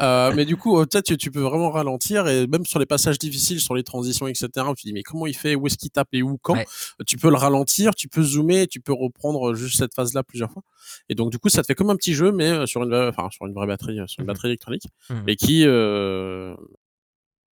Euh, 0.00 0.32
mais 0.36 0.44
du 0.44 0.56
coup, 0.56 0.76
peut-être 0.84 1.06
tu, 1.06 1.16
tu 1.16 1.30
peux 1.30 1.40
vraiment 1.40 1.70
ralentir 1.70 2.28
et 2.28 2.46
même 2.46 2.66
sur 2.66 2.78
les 2.78 2.86
passages 2.86 3.18
difficiles, 3.18 3.60
sur 3.60 3.74
les 3.74 3.82
transitions, 3.82 4.28
etc. 4.28 4.48
Tu 4.76 4.86
dis 4.86 4.92
mais 4.92 5.02
comment 5.02 5.26
il 5.26 5.34
fait, 5.34 5.54
où 5.54 5.66
est-ce 5.66 5.78
qu'il 5.78 5.90
tape 5.90 6.08
et 6.12 6.22
où? 6.22 6.38
Quand? 6.42 6.62
Tu 7.06 7.16
peux 7.16 7.30
le 7.30 7.36
ralentir, 7.36 7.94
tu 7.94 8.08
peux 8.08 8.22
zoomer, 8.22 8.66
tu 8.68 8.80
peux 8.80 8.92
reprendre 8.92 9.54
juste 9.54 9.78
cette 9.78 9.94
phase-là 9.94 10.22
plusieurs 10.22 10.50
fois. 10.50 10.62
Et 11.08 11.14
donc 11.14 11.30
du 11.30 11.38
coup, 11.38 11.48
ça 11.48 11.62
te 11.62 11.66
fait 11.66 11.74
comme 11.74 11.90
un 11.90 11.96
petit 11.96 12.14
jeu, 12.14 12.32
mais 12.32 12.66
sur 12.66 12.82
une, 12.82 12.94
enfin, 12.94 13.28
sur 13.30 13.46
une 13.46 13.54
vraie 13.54 13.66
batterie, 13.66 13.98
sur 14.06 14.20
une 14.20 14.24
mmh 14.24 14.26
batterie 14.26 14.48
électronique, 14.48 14.84
mmh 15.10 15.28
et 15.28 15.36
qui 15.36 15.66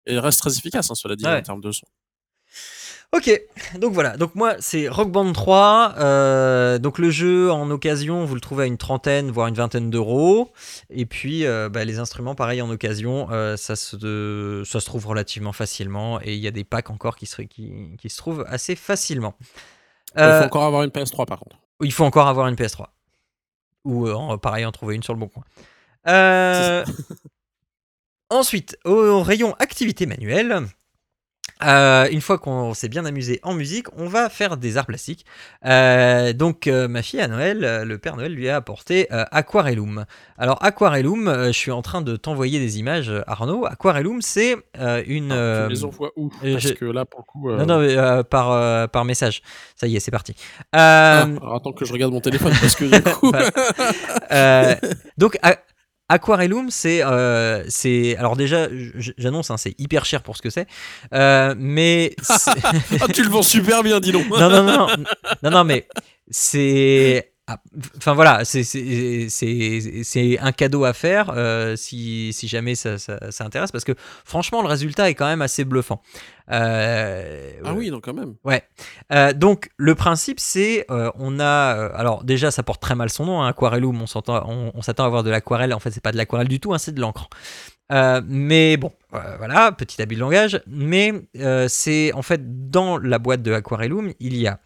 reste 0.07 0.41
très 0.41 0.57
efficace, 0.57 0.91
hein, 0.91 0.95
cela 0.95 1.17
dit, 1.17 1.27
en 1.27 1.41
termes 1.41 1.61
de 1.61 1.73
son. 1.73 1.87
Ok, 3.13 3.29
donc 3.75 3.93
voilà, 3.93 4.17
donc 4.17 4.37
moi 4.37 4.55
c'est 4.61 4.89
Rock 4.89 5.11
Band 5.11 5.33
3, 5.33 5.97
euh, 5.99 6.79
donc 6.79 6.99
le 6.99 7.11
jeu 7.11 7.51
en 7.51 7.69
occasion 7.69 8.25
vous 8.25 8.37
le 8.37 8.41
trouvez 8.41 8.63
à 8.63 8.67
une 8.69 8.79
trentaine 8.79 9.33
voire 9.33 9.49
une 9.49 9.57
vingtaine 9.57 9.91
d'euros, 9.91 10.53
et 10.91 11.07
puis 11.07 11.45
euh, 11.45 11.69
bah, 11.69 11.85
les 11.85 11.99
instruments 11.99 12.37
pareil 12.37 12.63
en 12.63 12.71
occasion 12.71 13.27
euh, 13.33 13.57
ça, 13.57 13.75
se, 13.75 14.63
ça 14.65 14.79
se 14.79 14.87
trouve 14.87 15.09
relativement 15.09 15.53
facilement 15.53 16.21
et 16.21 16.35
il 16.35 16.41
y 16.41 16.47
a 16.47 16.53
des 16.53 16.63
packs 16.63 16.91
encore 16.91 17.17
qui 17.17 17.27
se, 17.27 17.43
qui, 17.43 17.73
qui 17.99 18.11
se 18.11 18.17
trouvent 18.17 18.45
assez 18.47 18.77
facilement. 18.77 19.35
il 20.17 20.23
faut 20.23 20.45
encore 20.45 20.63
avoir 20.63 20.85
une 20.85 20.91
PS3 20.91 21.27
par 21.27 21.41
contre. 21.41 21.57
Il 21.81 21.93
faut 21.93 22.05
encore 22.05 22.29
avoir 22.29 22.47
une 22.47 22.55
PS3, 22.55 22.87
ou 23.87 24.07
pareil 24.37 24.65
en 24.65 24.71
trouver 24.71 24.95
une 24.95 25.03
sur 25.03 25.15
le 25.15 25.19
bon 25.19 25.29
coin. 25.29 25.43
ensuite, 28.31 28.79
au 28.85 29.21
rayon 29.25 29.57
activité 29.59 30.07
manuelle, 30.07 30.69
euh, 31.65 32.09
une 32.11 32.21
fois 32.21 32.39
qu'on 32.39 32.75
s'est 32.75 32.89
bien 32.89 33.05
amusé 33.05 33.41
en 33.43 33.55
musique, 33.55 33.87
on 33.97 34.07
va 34.07 34.29
faire 34.29 34.57
des 34.57 34.77
arts 34.77 34.87
plastiques. 34.87 35.27
Euh, 35.65 36.33
donc 36.33 36.67
euh, 36.67 36.89
ma 36.89 37.03
fille 37.03 37.21
à 37.21 37.29
Noël, 37.29 37.85
le 37.85 37.99
Père 37.99 38.17
Noël 38.17 38.33
lui 38.33 38.49
a 38.49 38.57
apporté 38.57 39.09
Aquarellum. 39.11 40.05
Alors 40.39 40.63
Aquarellum, 40.65 41.47
je 41.47 41.53
suis 41.53 41.71
en 41.71 41.83
train 41.83 42.03
de 42.03 42.17
t'envoyer 42.17 42.59
des 42.59 42.79
images, 42.79 43.13
Arnaud. 43.27 43.67
Aquarellum, 43.67 44.23
c'est 44.23 44.57
une. 45.07 45.33
Ah, 45.33 45.65
tu 45.67 45.73
les 45.73 45.85
envoies 45.85 46.13
où? 46.17 46.31
Parce 46.43 46.73
que 46.73 46.85
là, 46.85 47.05
pour 47.05 47.21
le 47.21 47.25
coup. 47.25 47.51
Non, 47.51 47.67
non, 47.67 48.23
par, 48.25 48.89
par 48.91 49.05
message. 49.05 49.43
Ça 49.77 49.87
y 49.87 49.97
est, 49.97 50.01
c'est 50.01 50.11
parti. 50.11 50.35
Ah, 50.73 51.27
attends 51.55 51.73
que 51.73 51.85
je 51.85 51.93
regarde 51.93 52.13
mon 52.13 52.21
téléphone 52.21 52.53
parce 52.61 52.75
que 52.75 52.85
du 52.85 53.03
coup. 53.15 53.33
donc 55.19 55.39
Aquarellum, 56.11 56.71
c'est, 56.71 57.05
euh, 57.05 57.63
c'est, 57.69 58.17
alors 58.17 58.37
déjà, 58.37 58.67
j'annonce, 59.17 59.53
hein, 59.53 59.57
c'est 59.57 59.79
hyper 59.79 60.05
cher 60.05 60.23
pour 60.25 60.37
ce 60.37 60.43
que 60.43 60.51
c'est, 60.51 60.67
euh, 61.15 61.55
mais 61.57 62.17
ah, 62.29 63.07
tu 63.15 63.23
le 63.23 63.29
vends 63.29 63.45
super 63.45 63.85
bien, 63.85 64.01
dis 64.01 64.11
donc. 64.11 64.29
non, 64.29 64.51
non, 64.51 64.65
non, 64.65 64.89
non, 65.45 65.51
non, 65.51 65.63
mais 65.63 65.87
c'est 66.29 67.30
enfin 67.97 68.15
voilà, 68.15 68.45
c'est 68.45 68.65
un 70.41 70.53
cadeau 70.53 70.85
à 70.85 70.93
faire 70.93 71.33
euh, 71.35 71.77
si, 71.77 72.33
si, 72.33 72.49
jamais 72.49 72.75
ça, 72.75 72.99
ça, 72.99 73.19
intéresse, 73.41 73.73
parce 73.73 73.85
que 73.85 73.93
franchement, 74.25 74.63
le 74.63 74.69
résultat 74.69 75.11
est 75.11 75.15
quand 75.15 75.27
même 75.27 75.43
assez 75.43 75.65
bluffant. 75.65 76.03
Euh, 76.51 77.53
ah 77.65 77.75
oui, 77.75 77.91
donc 77.91 78.05
quand 78.05 78.15
même. 78.15 78.35
Ouais. 78.45 78.63
Euh, 79.13 79.33
donc 79.33 79.71
le 79.77 79.95
principe, 79.95 80.41
c'est, 80.41 80.87
on 80.89 81.41
a, 81.41 81.91
alors 81.95 82.25
déjà, 82.25 82.51
ça 82.51 82.63
porte 82.63 82.83
très 82.83 82.95
mal 82.95 83.11
son 83.11 83.27
nom, 83.27 83.43
hein, 83.43 83.49
Aquarellum, 83.49 84.01
on 84.03 84.07
s'attend 84.07 84.45
on, 84.49 84.73
on 84.75 84.81
à 84.81 85.05
avoir 85.05 85.23
de 85.23 85.31
l'aquarelle, 85.31 85.73
en 85.73 85.79
fait, 85.79 85.91
c'est 85.91 86.03
pas 86.03 86.13
de 86.13 86.17
l'aquarelle 86.17 86.49
du 86.49 86.61
tout, 86.61 86.75
hein, 86.75 86.79
c'est 86.79 86.95
de 86.95 87.01
l'encre. 87.01 87.29
mais 88.25 88.77
bon, 88.77 88.93
voilà, 89.11 89.73
petit 89.73 90.01
habit 90.03 90.17
de 90.17 90.21
langage. 90.21 90.61
Mais 90.67 91.13
c'est 91.69 92.13
en 92.13 92.23
fait 92.23 92.71
dans 92.71 92.99
la 92.99 93.19
boîte 93.19 93.43
de 93.43 93.53
Aquarellum, 93.53 94.13
il 94.21 94.37
y 94.37 94.47
a 94.47 94.61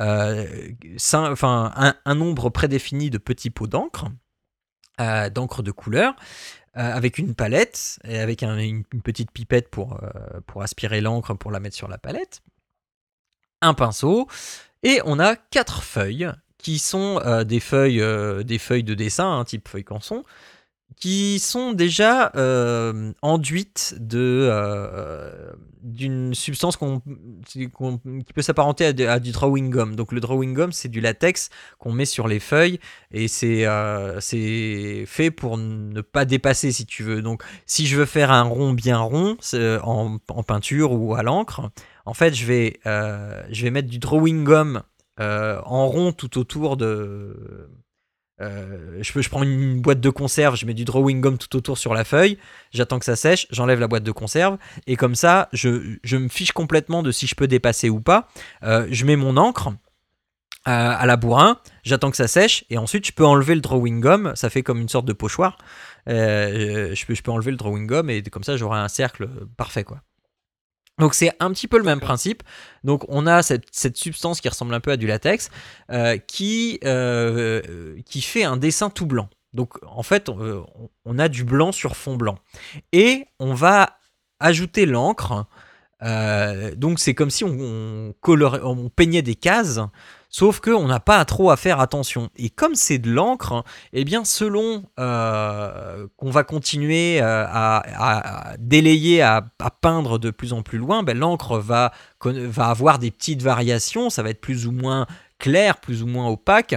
euh, 0.00 0.72
un, 1.42 2.14
nombre 2.14 2.50
prédéfini 2.50 3.10
de 3.10 3.18
petits 3.18 3.50
pots 3.50 3.66
d'encre, 3.66 4.06
euh, 5.00 5.28
d'encre 5.28 5.62
de 5.62 5.72
couleur, 5.72 6.14
euh, 6.76 6.94
avec 6.94 7.18
une 7.18 7.34
palette 7.34 7.98
et 8.04 8.18
avec 8.18 8.42
une, 8.42 8.84
petite 9.02 9.32
pipette 9.32 9.70
pour, 9.70 10.00
aspirer 10.60 11.00
l'encre 11.00 11.34
pour 11.34 11.50
la 11.50 11.60
mettre 11.60 11.76
sur 11.76 11.88
la 11.88 11.98
palette, 11.98 12.42
un 13.60 13.74
pinceau, 13.74 14.28
et 14.84 15.00
on 15.04 15.18
a 15.18 15.34
quatre 15.34 15.82
feuilles 15.82 16.30
qui 16.58 16.78
sont 16.78 17.20
des, 17.44 17.60
feuilles, 17.60 17.98
de 17.98 18.94
dessin, 18.94 19.38
un 19.38 19.44
type 19.44 19.68
feuille 19.68 19.84
canson, 19.84 20.22
qui 20.96 21.38
sont 21.38 21.72
déjà 21.72 22.32
euh, 22.34 23.12
enduites 23.22 23.94
de 23.98 24.48
euh, 24.50 25.52
d'une 25.82 26.34
substance 26.34 26.76
qui 27.46 27.68
peut 27.68 28.42
s'apparenter 28.42 29.06
à, 29.06 29.20
du 29.20 29.30
drawing 29.30 29.70
gum. 29.70 29.94
Donc 29.94 30.12
le 30.12 30.20
drawing 30.20 30.54
gum, 30.54 30.72
c'est 30.72 30.88
du 30.88 31.00
latex 31.00 31.50
qu'on 31.78 31.92
met 31.92 32.04
sur 32.04 32.26
les 32.26 32.40
feuilles 32.40 32.80
et 33.12 33.28
c'est 33.28 33.64
euh, 33.66 34.18
c'est 34.20 35.04
fait 35.06 35.30
pour 35.30 35.56
ne 35.56 36.00
pas 36.00 36.24
dépasser 36.24 36.72
si 36.72 36.84
tu 36.84 37.04
veux. 37.04 37.22
Donc 37.22 37.44
si 37.66 37.86
je 37.86 37.96
veux 37.96 38.06
faire 38.06 38.32
un 38.32 38.42
rond 38.42 38.72
bien 38.72 38.98
rond 38.98 39.36
en, 39.54 40.18
en, 40.28 40.42
peinture 40.42 40.92
ou 40.92 41.14
à 41.14 41.22
l'encre, 41.22 41.70
en 42.06 42.14
fait 42.14 42.34
je 42.34 42.44
vais 42.44 42.80
je 42.84 43.62
vais 43.62 43.70
mettre 43.70 43.88
du 43.88 43.98
drawing 43.98 44.42
gum 44.42 44.82
en 45.18 45.86
rond 45.86 46.12
tout 46.12 46.38
autour 46.38 46.76
de 46.76 47.68
euh, 48.40 49.02
je, 49.02 49.28
prends 49.28 49.42
une 49.42 49.80
boîte 49.80 50.00
de 50.00 50.10
conserve, 50.10 50.56
je 50.56 50.66
mets 50.66 50.74
du 50.74 50.84
drawing 50.84 51.20
gum 51.20 51.38
tout 51.38 51.56
autour 51.56 51.78
sur 51.78 51.94
la 51.94 52.04
feuille, 52.04 52.38
j'attends 52.72 52.98
que 52.98 53.04
ça 53.04 53.16
sèche, 53.16 53.46
j'enlève 53.50 53.80
la 53.80 53.88
boîte 53.88 54.04
de 54.04 54.12
conserve, 54.12 54.58
et 54.86 54.96
comme 54.96 55.14
ça, 55.14 55.48
je, 55.52 56.16
me 56.16 56.28
fiche 56.28 56.52
complètement 56.52 57.02
de 57.02 57.10
si 57.10 57.26
je 57.26 57.34
peux 57.34 57.48
dépasser 57.48 57.88
ou 57.88 58.00
pas. 58.00 58.28
Euh, 58.62 58.86
je 58.90 59.04
mets 59.04 59.16
mon 59.16 59.36
encre. 59.36 59.70
à 60.64 61.06
la 61.06 61.16
bourrin, 61.16 61.58
j'attends 61.82 62.10
que 62.10 62.16
ça 62.16 62.28
sèche, 62.28 62.64
et 62.70 62.78
ensuite 62.78 63.06
je 63.06 63.12
peux 63.12 63.24
enlever 63.24 63.54
le 63.54 63.60
drawing 63.60 64.00
gum, 64.00 64.32
ça 64.34 64.50
fait 64.50 64.62
comme 64.62 64.80
une 64.80 64.88
sorte 64.88 65.06
de 65.06 65.14
pochoir. 65.14 65.58
je, 66.06 66.94
je 66.94 67.22
peux 67.22 67.30
enlever 67.30 67.50
le 67.50 67.56
drawing 67.56 67.86
gum, 67.86 68.10
et 68.10 68.22
comme 68.22 68.44
ça 68.44 68.56
j'aurai 68.56 68.78
un 68.78 68.88
cercle 68.88 69.28
parfait, 69.56 69.84
quoi. 69.84 70.02
Donc 70.98 71.14
c'est 71.14 71.32
un 71.40 71.50
petit 71.52 71.68
peu 71.68 71.78
le 71.78 71.84
même 71.84 72.00
principe. 72.00 72.42
Donc 72.84 73.04
on 73.08 73.26
a 73.26 73.42
cette, 73.42 73.96
substance 73.96 74.40
qui 74.40 74.48
ressemble 74.48 74.74
un 74.74 74.80
peu 74.80 74.90
à 74.90 74.96
du 74.96 75.06
latex 75.06 75.50
qui, 76.26 76.80
qui 78.04 78.20
fait 78.22 78.44
un 78.44 78.56
dessin 78.56 78.90
tout 78.90 79.06
blanc. 79.06 79.28
Donc 79.52 79.78
en 79.86 80.02
fait, 80.02 80.28
on, 80.28 81.18
a 81.18 81.28
du 81.28 81.44
blanc 81.44 81.72
sur 81.72 81.96
fond 81.96 82.16
blanc. 82.16 82.38
Et 82.92 83.26
on 83.38 83.54
va 83.54 83.98
ajouter 84.40 84.86
l'encre. 84.86 85.46
Euh, 86.02 86.74
donc 86.74 87.00
c'est 87.00 87.14
comme 87.14 87.30
si 87.30 87.44
on, 87.44 88.14
on 88.24 88.88
peignait 88.88 89.22
des 89.22 89.34
cases, 89.34 89.80
sauf 90.28 90.60
qu'on 90.60 90.86
n'a 90.86 91.00
pas 91.00 91.24
trop 91.24 91.50
à 91.50 91.56
faire 91.56 91.80
attention. 91.80 92.30
Et 92.36 92.50
comme 92.50 92.74
c'est 92.74 92.98
de 92.98 93.10
l'encre, 93.10 93.64
eh 93.92 94.04
bien 94.04 94.24
selon 94.24 94.84
euh, 94.98 96.06
qu'on 96.16 96.30
va 96.30 96.44
continuer 96.44 97.20
euh, 97.20 97.44
à, 97.48 98.54
délayer, 98.58 99.22
à, 99.22 99.42
peindre 99.80 100.18
de 100.18 100.30
plus 100.30 100.52
en 100.52 100.62
plus 100.62 100.78
loin, 100.78 101.02
ben, 101.02 101.16
l'encre 101.18 101.58
va, 101.58 101.92
va 102.24 102.66
avoir 102.66 102.98
des 102.98 103.10
petites 103.10 103.42
variations, 103.42 104.10
ça 104.10 104.22
va 104.22 104.30
être 104.30 104.40
plus 104.40 104.66
ou 104.66 104.72
moins 104.72 105.06
clair, 105.38 105.80
plus 105.80 106.02
ou 106.02 106.06
moins 106.06 106.28
opaque. 106.28 106.74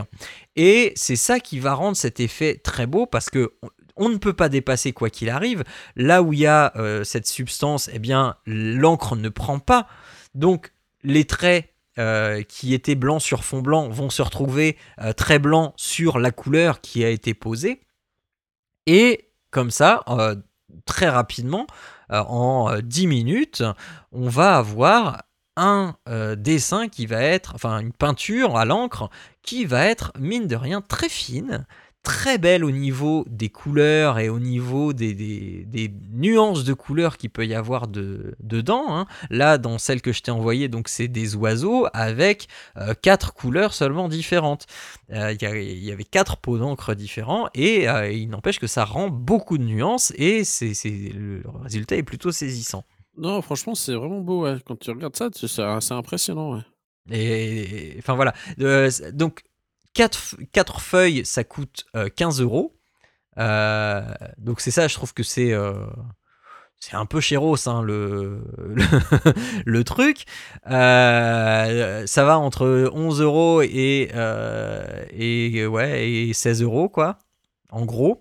Et 0.56 0.94
c'est 0.96 1.16
ça 1.16 1.40
qui 1.40 1.60
va 1.60 1.74
rendre 1.74 1.98
cet 1.98 2.20
effet 2.20 2.60
très 2.64 2.86
beau 2.86 3.06
parce 3.06 3.30
que 3.30 3.54
on 3.98 4.10
ne 4.10 4.18
peut 4.18 4.34
pas 4.34 4.50
dépasser 4.50 4.94
quoi 4.94 5.10
qu'il 5.10 5.30
arrive. 5.30 5.64
Là 5.96 6.24
où 6.24 6.34
il 6.34 6.40
y 6.40 6.48
a 6.48 6.72
euh, 6.76 7.04
cette 7.04 7.28
substance, 7.28 7.90
eh 7.94 8.00
bien 8.00 8.36
l'encre 8.46 9.16
ne 9.16 9.30
prend 9.30 9.60
pas. 9.60 9.88
Donc 10.34 10.74
les 11.04 11.26
traits 11.26 11.70
euh, 11.99 12.43
qui 12.43 12.73
étaient 12.73 12.95
blancs 12.95 13.21
sur 13.21 13.43
fond 13.43 13.62
blanc 13.62 13.89
vont 13.89 14.10
se 14.10 14.21
retrouver 14.21 14.77
euh, 14.99 15.13
très 15.13 15.39
blancs 15.39 15.73
sur 15.75 16.19
la 16.19 16.32
couleur 16.32 16.82
qui 16.82 17.04
a 17.04 17.10
été 17.10 17.34
posée. 17.34 17.82
Et 18.88 19.30
comme 19.51 19.71
ça, 19.71 20.04
très 20.86 21.10
rapidement, 21.10 21.67
en 22.10 22.80
10 22.82 23.08
minutes, 23.08 23.63
on 24.12 24.30
va 24.30 24.58
avoir 24.58 25.23
un 25.58 25.95
dessin 26.38 26.88
qui 26.88 27.06
va 27.06 27.21
être, 27.21 27.54
enfin 27.54 27.80
une 27.80 27.91
peinture 27.91 28.58
à 28.58 28.65
l'encre 28.65 29.10
qui 29.43 29.65
va 29.65 29.86
être, 29.86 30.13
mine 30.17 30.47
de 30.47 30.56
rien, 30.56 30.82
très 30.82 31.10
fine, 31.10 31.67
très 32.04 32.38
belle 32.38 32.66
au 32.66 32.72
niveau 32.72 33.26
des 33.30 33.50
couleurs 33.50 34.18
et 34.18 34.30
au 34.30 34.40
niveau 34.40 34.92
des, 34.94 35.14
des, 35.14 35.94
nuances 36.12 36.64
de 36.64 36.74
couleurs 36.74 37.18
qu'il 37.18 37.30
peut 37.30 37.46
y 37.46 37.54
avoir 37.54 37.88
de, 37.88 38.36
dedans. 38.40 38.86
Hein. 38.90 39.06
Là, 39.30 39.58
dans 39.58 39.78
celle 39.78 40.02
que 40.02 40.12
je 40.12 40.22
t'ai 40.22 40.32
envoyée, 40.32 40.68
donc 40.68 40.88
c'est 40.88 41.08
des 41.08 41.36
oiseaux 41.36 41.88
avec 41.94 42.48
euh, 42.78 42.94
quatre 43.00 43.34
couleurs 43.34 43.74
seulement 43.74 44.08
différentes. 44.10 44.66
Euh, 45.12 45.34
il 45.34 45.84
y, 45.84 45.92
avait 45.92 46.04
quatre 46.04 46.38
pots 46.38 46.58
d'encre 46.58 46.96
différents 46.96 47.50
et 47.54 47.88
euh, 47.88 48.12
il 48.12 48.30
n'empêche 48.30 48.60
que 48.60 48.68
ça 48.68 48.84
rend 48.84 49.10
beaucoup 49.10 49.58
de 49.58 49.64
nuances 49.64 50.12
et 50.16 50.44
c'est, 50.44 50.74
le 51.14 51.44
résultat 51.64 51.98
est 51.98 52.04
plutôt 52.04 52.32
saisissant. 52.32 52.84
Non, 53.18 53.42
franchement, 53.42 53.76
c'est 53.76 53.94
vraiment 53.94 54.22
beau. 54.22 54.48
Quand 54.66 54.80
tu 54.80 54.90
regardes 54.90 55.16
ça, 55.16 55.30
c'est 55.34 55.94
impressionnant. 55.94 56.62
Et 57.12 57.96
enfin 58.00 58.16
voilà. 58.16 58.34
donc 59.12 59.44
4, 59.93 60.80
feuilles, 60.80 61.25
ça 61.25 61.43
coûte 61.43 61.86
15 62.15 62.39
euh, 62.39 62.43
euros. 62.43 62.77
Euh, 63.38 64.01
donc 64.38 64.62
c'est 64.62 64.71
ça, 64.71 64.88
je 64.88 64.95
trouve 64.95 65.13
que 65.13 65.23
c'est 65.23 65.54
euh, 65.54 65.86
un 66.91 67.06
peu 67.06 67.21
chéros 67.21 67.56
hein, 67.67 67.82
le, 67.82 68.43
le, 69.65 69.84
truc. 69.84 70.25
ça 70.65 72.06
va 72.25 72.38
entre 72.38 72.89
11 72.93 73.21
euros 73.21 73.62
et, 73.62 74.12
ouais, 75.67 76.10
et 76.10 76.34
16 76.34 76.62
euros, 76.63 76.89
quoi, 76.89 77.19
en 77.69 77.86
gros. 77.86 78.19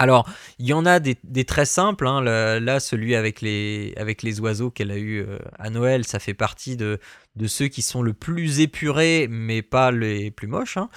Alors, 0.00 0.30
il 0.60 0.66
y 0.66 0.72
en 0.72 0.86
a 0.86 1.00
des, 1.00 1.44
très 1.44 1.64
simples. 1.64 2.06
Hein. 2.06 2.20
là, 2.22 2.78
celui 2.78 3.16
avec 3.16 3.40
les, 3.40 3.94
avec 3.96 4.22
les 4.22 4.38
oiseaux 4.40 4.70
qu'elle 4.70 4.92
a 4.92 4.98
eu 4.98 5.26
à 5.58 5.70
Noël, 5.70 6.06
ça 6.06 6.20
fait 6.20 6.34
partie 6.34 6.76
de, 6.76 7.00
de 7.38 7.46
ceux 7.46 7.68
qui 7.68 7.82
sont 7.82 8.02
le 8.02 8.12
plus 8.12 8.60
épurés, 8.60 9.28
mais 9.30 9.62
pas 9.62 9.92
les 9.92 10.30
plus 10.30 10.48
moches. 10.48 10.76
Hein. 10.76 10.88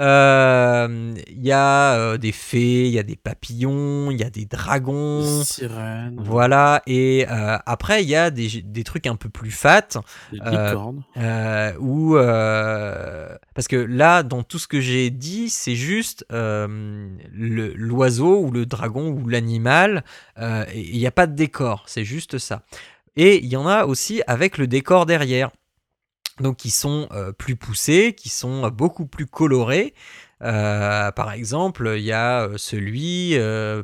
Euh, 0.00 1.14
il 1.26 1.44
y 1.44 1.52
a 1.52 1.94
euh, 1.94 2.18
des 2.18 2.32
fées, 2.32 2.86
il 2.86 2.92
y 2.92 3.00
a 3.00 3.02
des 3.02 3.16
papillons, 3.16 4.10
il 4.10 4.18
y 4.18 4.22
a 4.22 4.30
des 4.30 4.46
dragons. 4.46 5.40
Des 5.40 5.44
sirènes. 5.44 6.16
Voilà. 6.18 6.82
Et 6.86 7.26
euh, 7.28 7.58
après, 7.66 8.04
il 8.04 8.08
y 8.08 8.14
a 8.14 8.30
des, 8.30 8.84
trucs 8.84 9.06
un 9.06 9.16
peu 9.16 9.28
plus 9.28 9.50
fat. 9.50 9.98
Des 10.32 10.38
licornes. 10.38 11.02
Parce 13.54 13.68
que 13.68 13.76
là, 13.76 14.22
dans 14.22 14.44
tout 14.44 14.60
ce 14.60 14.68
que 14.68 14.80
j'ai 14.80 15.10
dit, 15.10 15.50
c'est 15.50 15.74
juste 15.74 16.24
l'oiseau 16.30 18.40
ou 18.40 18.52
le 18.52 18.66
dragon 18.66 19.10
ou 19.10 19.28
l'animal. 19.28 20.04
Il 20.38 20.96
n'y 20.96 21.06
a 21.06 21.12
pas 21.12 21.26
de 21.26 21.34
décor. 21.34 21.84
C'est 21.86 22.04
juste 22.04 22.38
ça. 22.38 22.62
Et 23.16 23.44
il 23.44 23.46
y 23.46 23.56
en 23.56 23.66
a 23.66 23.84
aussi 23.84 24.22
avec 24.28 24.58
le 24.58 24.68
décor 24.68 25.04
derrière 25.04 25.50
donc 26.40 26.56
qui 26.56 26.70
sont 26.70 27.08
euh, 27.12 27.32
plus 27.32 27.56
poussés, 27.56 28.14
qui 28.16 28.28
sont 28.28 28.68
beaucoup 28.68 29.06
plus 29.06 29.26
colorés. 29.26 29.94
Euh, 30.40 31.10
par 31.10 31.32
exemple, 31.32 31.94
il 31.96 32.04
y 32.04 32.12
a 32.12 32.42
euh, 32.42 32.54
celui 32.58 33.36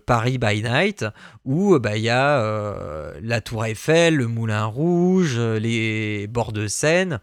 Paris 0.06 0.38
by 0.38 0.62
Night 0.62 1.04
où 1.44 1.78
bah, 1.78 1.96
il 1.96 2.04
y 2.04 2.10
a 2.10 3.12
la 3.20 3.40
Tour 3.40 3.64
Eiffel, 3.66 4.16
le 4.16 4.26
Moulin 4.26 4.64
Rouge, 4.64 5.38
les 5.38 6.26
bords 6.28 6.52
de 6.52 6.66
Seine. 6.66 7.20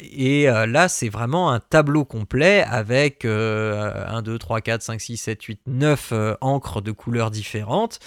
et 0.00 0.46
là, 0.46 0.88
c'est 0.88 1.08
vraiment 1.08 1.50
un 1.52 1.60
tableau 1.60 2.04
complet 2.04 2.64
avec 2.68 3.24
1, 3.24 4.22
2, 4.22 4.38
3, 4.38 4.60
4, 4.60 4.82
5, 4.82 5.00
6, 5.00 5.16
7, 5.16 5.42
8, 5.42 5.60
9 5.66 6.12
encres 6.40 6.82
de 6.82 6.92
couleurs 6.92 7.30
différentes. 7.30 8.00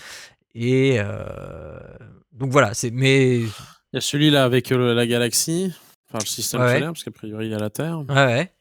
Et 0.53 0.99
donc 2.33 2.51
voilà, 2.51 2.73
c'est. 2.73 2.91
Mais. 2.91 3.39
Il 3.93 3.97
y 3.97 3.97
a 3.97 4.01
celui-là 4.01 4.45
avec 4.45 4.69
la 4.69 5.05
galaxie. 5.05 5.73
Enfin, 6.11 6.19
le 6.19 6.27
système 6.27 6.59
solaire, 6.59 6.91
parce 6.91 7.03
qu'a 7.03 7.11
priori, 7.11 7.45
il 7.45 7.51
y 7.51 7.55
a 7.55 7.59
la 7.59 7.69
Terre. 7.69 7.99
Ouais, 8.09 8.15
ouais. 8.15 8.51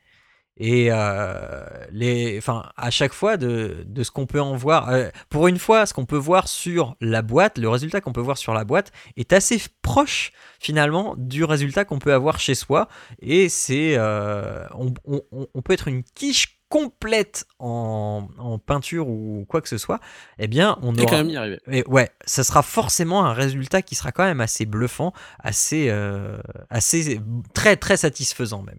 Et 0.57 0.89
euh, 0.91 1.65
les, 1.91 2.37
enfin, 2.37 2.69
à 2.77 2.91
chaque 2.91 3.15
fois, 3.15 3.39
de, 3.39 3.83
de 3.87 4.03
ce 4.03 4.11
qu'on 4.11 4.27
peut 4.27 4.43
en 4.43 4.57
voir, 4.57 4.91
euh, 4.91 5.09
pour 5.31 5.49
une 5.49 5.59
fois, 5.59 5.87
ce 5.87 5.95
qu'on 5.95 6.05
peut 6.05 6.19
voir 6.19 6.49
sur 6.49 6.97
la 7.01 7.23
boîte, 7.23 7.57
le 7.57 7.69
résultat 7.71 8.03
qu'on 8.03 8.13
peut 8.13 8.21
voir 8.21 8.37
sur 8.37 8.53
la 8.53 8.65
boîte 8.65 8.93
est 9.17 9.33
assez 9.33 9.59
proche 9.81 10.33
finalement 10.59 11.15
du 11.17 11.45
résultat 11.45 11.87
qu'on 11.87 11.99
peut 11.99 12.13
avoir 12.13 12.39
chez 12.39 12.55
soi. 12.55 12.89
Et 13.21 13.49
c'est, 13.49 13.95
euh, 13.97 14.67
on, 14.75 14.93
on, 15.07 15.49
on, 15.55 15.63
peut 15.63 15.73
être 15.73 15.89
une 15.89 16.03
quiche 16.03 16.60
complète 16.71 17.47
en, 17.59 18.29
en, 18.39 18.59
peinture 18.59 19.09
ou 19.09 19.45
quoi 19.49 19.61
que 19.61 19.69
ce 19.69 19.77
soit, 19.77 20.01
eh 20.39 20.47
bien, 20.47 20.79
on 20.83 20.97
aura... 20.97 21.07
quand 21.07 21.17
même 21.17 21.29
y 21.29 21.37
arriver. 21.37 21.59
Et 21.71 21.85
ouais, 21.89 22.11
ça 22.25 22.45
sera 22.45 22.63
forcément 22.63 23.25
un 23.25 23.33
résultat 23.33 23.83
qui 23.83 23.97
sera 23.97 24.13
quand 24.13 24.23
même 24.25 24.41
assez 24.41 24.67
bluffant, 24.67 25.13
assez, 25.41 25.91
euh, 25.91 26.39
assez 26.71 27.21
très 27.55 27.77
très 27.77 27.97
satisfaisant 27.97 28.63
même. 28.63 28.79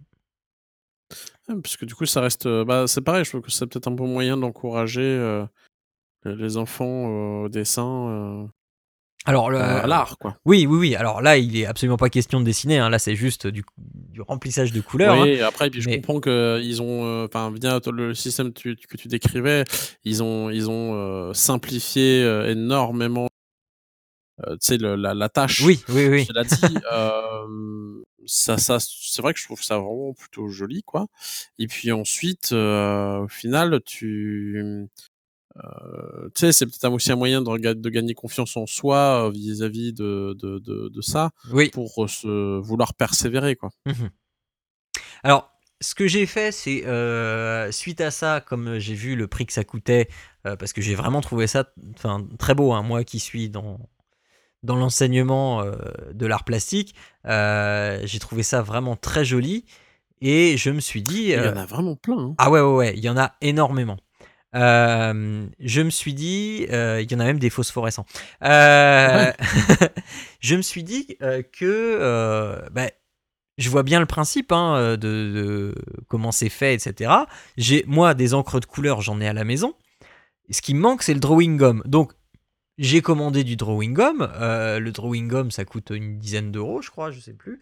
parce 1.61 1.75
que 1.75 1.83
du 1.83 1.93
coup, 1.93 2.05
ça 2.05 2.21
reste, 2.21 2.45
euh, 2.45 2.63
bah, 2.63 2.87
c'est 2.87 3.01
pareil. 3.01 3.25
Je 3.25 3.29
trouve 3.29 3.41
que 3.41 3.51
c'est 3.51 3.67
peut-être 3.67 3.89
un 3.89 3.95
peu 3.95 4.05
moyen 4.05 4.37
d'encourager 4.37 5.01
euh, 5.01 5.45
les 6.23 6.55
enfants 6.55 7.43
au 7.43 7.49
dessin. 7.49 8.49
Alors, 9.25 9.51
l'art, 9.51 10.17
quoi. 10.17 10.35
Oui, 10.45 10.65
oui, 10.65 10.77
oui. 10.77 10.95
Alors 10.95 11.21
là, 11.21 11.37
il 11.37 11.55
est 11.55 11.65
absolument 11.65 11.97
pas 11.97 12.09
question 12.09 12.39
de 12.39 12.45
dessiner. 12.45 12.79
Hein. 12.79 12.89
Là, 12.89 12.97
c'est 12.97 13.15
juste 13.15 13.45
du, 13.45 13.63
du, 13.77 14.21
remplissage 14.21 14.71
de 14.71 14.81
couleurs. 14.81 15.21
Oui, 15.21 15.39
hein. 15.39 15.47
après, 15.47 15.69
puis 15.69 15.81
je 15.81 15.89
comprends 15.89 16.19
qu'ils 16.19 16.81
ont, 16.81 17.05
euh, 17.05 17.27
enfin, 17.27 17.51
bien 17.51 17.79
le 17.91 18.15
système 18.15 18.51
que 18.51 18.73
tu 18.73 19.07
décrivais, 19.07 19.63
ils 20.03 20.23
ont, 20.23 20.49
ils 20.49 20.69
ont 20.69 20.95
euh, 20.95 21.33
simplifié 21.33 22.23
euh, 22.23 22.51
énormément. 22.51 23.27
tu 24.39 24.57
sais, 24.59 24.77
la, 24.79 25.13
la, 25.13 25.29
tâche. 25.29 25.61
Oui, 25.61 25.83
oui, 25.89 26.07
oui. 26.07 26.27
Dit, 26.27 26.77
ça, 28.25 28.57
ça, 28.57 28.77
c'est 28.79 29.21
vrai 29.21 29.33
que 29.33 29.39
je 29.39 29.45
trouve 29.45 29.61
ça 29.61 29.77
vraiment 29.77 30.13
plutôt 30.13 30.47
joli, 30.47 30.81
quoi. 30.83 31.07
Et 31.59 31.67
puis 31.67 31.91
ensuite, 31.91 32.53
au 32.53 33.27
final, 33.27 33.81
tu 33.85 34.89
euh, 35.57 36.29
tu 36.35 36.41
sais, 36.41 36.51
c'est 36.51 36.65
peut-être 36.65 36.91
aussi 36.91 37.11
un 37.11 37.15
moyen 37.15 37.41
de, 37.41 37.73
de, 37.73 37.89
gagner 37.89 38.13
confiance 38.13 38.55
en 38.55 38.65
soi 38.65 39.27
euh, 39.27 39.31
vis-à-vis 39.31 39.93
de, 39.93 40.35
de, 40.39 40.59
de, 40.59 41.01
ça, 41.01 41.31
oui. 41.51 41.69
pour 41.69 42.09
se 42.09 42.59
vouloir 42.59 42.93
persévérer, 42.93 43.55
quoi. 43.55 43.69
Mmh 43.85 44.07
Alors, 45.23 45.51
ce 45.81 45.95
que 45.95 46.07
j'ai 46.07 46.25
fait, 46.25 46.51
c'est 46.51 46.85
euh, 46.85 47.71
suite 47.71 48.01
à 48.01 48.11
ça, 48.11 48.39
comme 48.39 48.77
j'ai 48.77 48.93
vu 48.93 49.15
le 49.15 49.27
prix 49.27 49.45
que 49.45 49.53
ça 49.53 49.63
coûtait, 49.63 50.07
parce 50.43 50.73
que 50.73 50.81
j'ai 50.81 50.95
vraiment 50.95 51.21
trouvé 51.21 51.47
ça, 51.47 51.65
enfin, 51.95 52.25
très 52.39 52.55
beau, 52.55 52.71
hein, 52.71 52.83
moi 52.83 53.03
qui 53.03 53.19
suis 53.19 53.49
dans 53.49 53.79
dans 54.63 54.75
l'enseignement 54.75 55.65
de 56.13 56.25
l'art 56.27 56.43
plastique, 56.43 56.93
j'ai 57.25 58.19
trouvé 58.19 58.43
ça 58.43 58.61
vraiment 58.61 58.95
très 58.95 59.25
joli. 59.25 59.65
Et 60.23 60.55
je 60.55 60.69
me 60.69 60.79
suis 60.79 61.01
dit. 61.01 61.29
Il 61.29 61.31
y 61.31 61.39
en 61.39 61.57
a 61.57 61.65
vraiment 61.65 61.95
plein. 61.95 62.19
Hein. 62.19 62.35
Ah 62.37 62.51
ouais, 62.51 62.61
ouais, 62.61 62.75
ouais, 62.75 62.93
il 62.95 63.03
y 63.03 63.09
en 63.09 63.17
a 63.17 63.33
énormément. 63.41 63.97
Euh, 64.55 65.47
je 65.59 65.81
me 65.81 65.89
suis 65.89 66.13
dit, 66.13 66.67
euh, 66.71 67.01
il 67.01 67.11
y 67.11 67.15
en 67.15 67.19
a 67.19 67.25
même 67.25 67.39
des 67.39 67.49
phosphorescents. 67.49 68.05
Euh, 68.43 69.31
je 70.39 70.55
me 70.55 70.61
suis 70.61 70.83
dit 70.83 71.17
que 71.53 72.69
bah, 72.71 72.89
je 73.57 73.69
vois 73.69 73.83
bien 73.83 73.99
le 73.99 74.05
principe 74.05 74.51
hein, 74.51 74.93
de, 74.93 74.97
de, 74.97 75.75
comment 76.07 76.31
c'est 76.31 76.49
fait, 76.49 76.73
etc. 76.73 77.11
J'ai 77.57 77.83
moi 77.87 78.13
des 78.13 78.33
encres 78.33 78.59
de 78.59 78.65
couleur, 78.65 79.01
j'en 79.01 79.21
ai 79.21 79.27
à 79.27 79.33
la 79.33 79.43
maison. 79.43 79.75
Ce 80.49 80.61
qui 80.61 80.73
me 80.73 80.81
manque, 80.81 81.03
c'est 81.03 81.13
le 81.13 81.19
drawing 81.19 81.57
gum. 81.57 81.81
Donc 81.85 82.13
j'ai 82.77 83.01
commandé 83.01 83.43
du 83.43 83.55
drawing 83.55 83.93
gum. 83.93 84.29
Le 84.39 84.89
drawing 84.89 85.27
gum, 85.27 85.51
ça 85.51 85.63
coûte 85.65 85.91
une 85.91 86.17
dizaine 86.17 86.51
d'euros, 86.51 86.81
je 86.81 86.89
crois, 86.89 87.11
je 87.11 87.19
sais 87.19 87.33
plus. 87.33 87.61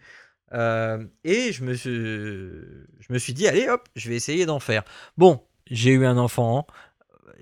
Et 0.52 1.52
je 1.52 1.62
me, 1.62 1.74
suis, 1.74 1.90
je 1.90 3.12
me 3.12 3.18
suis 3.18 3.32
dit, 3.32 3.46
allez 3.46 3.68
hop, 3.68 3.88
je 3.94 4.08
vais 4.08 4.16
essayer 4.16 4.46
d'en 4.46 4.58
faire. 4.58 4.82
Bon, 5.16 5.40
j'ai 5.70 5.92
eu 5.92 6.06
un 6.06 6.18
enfant. 6.18 6.66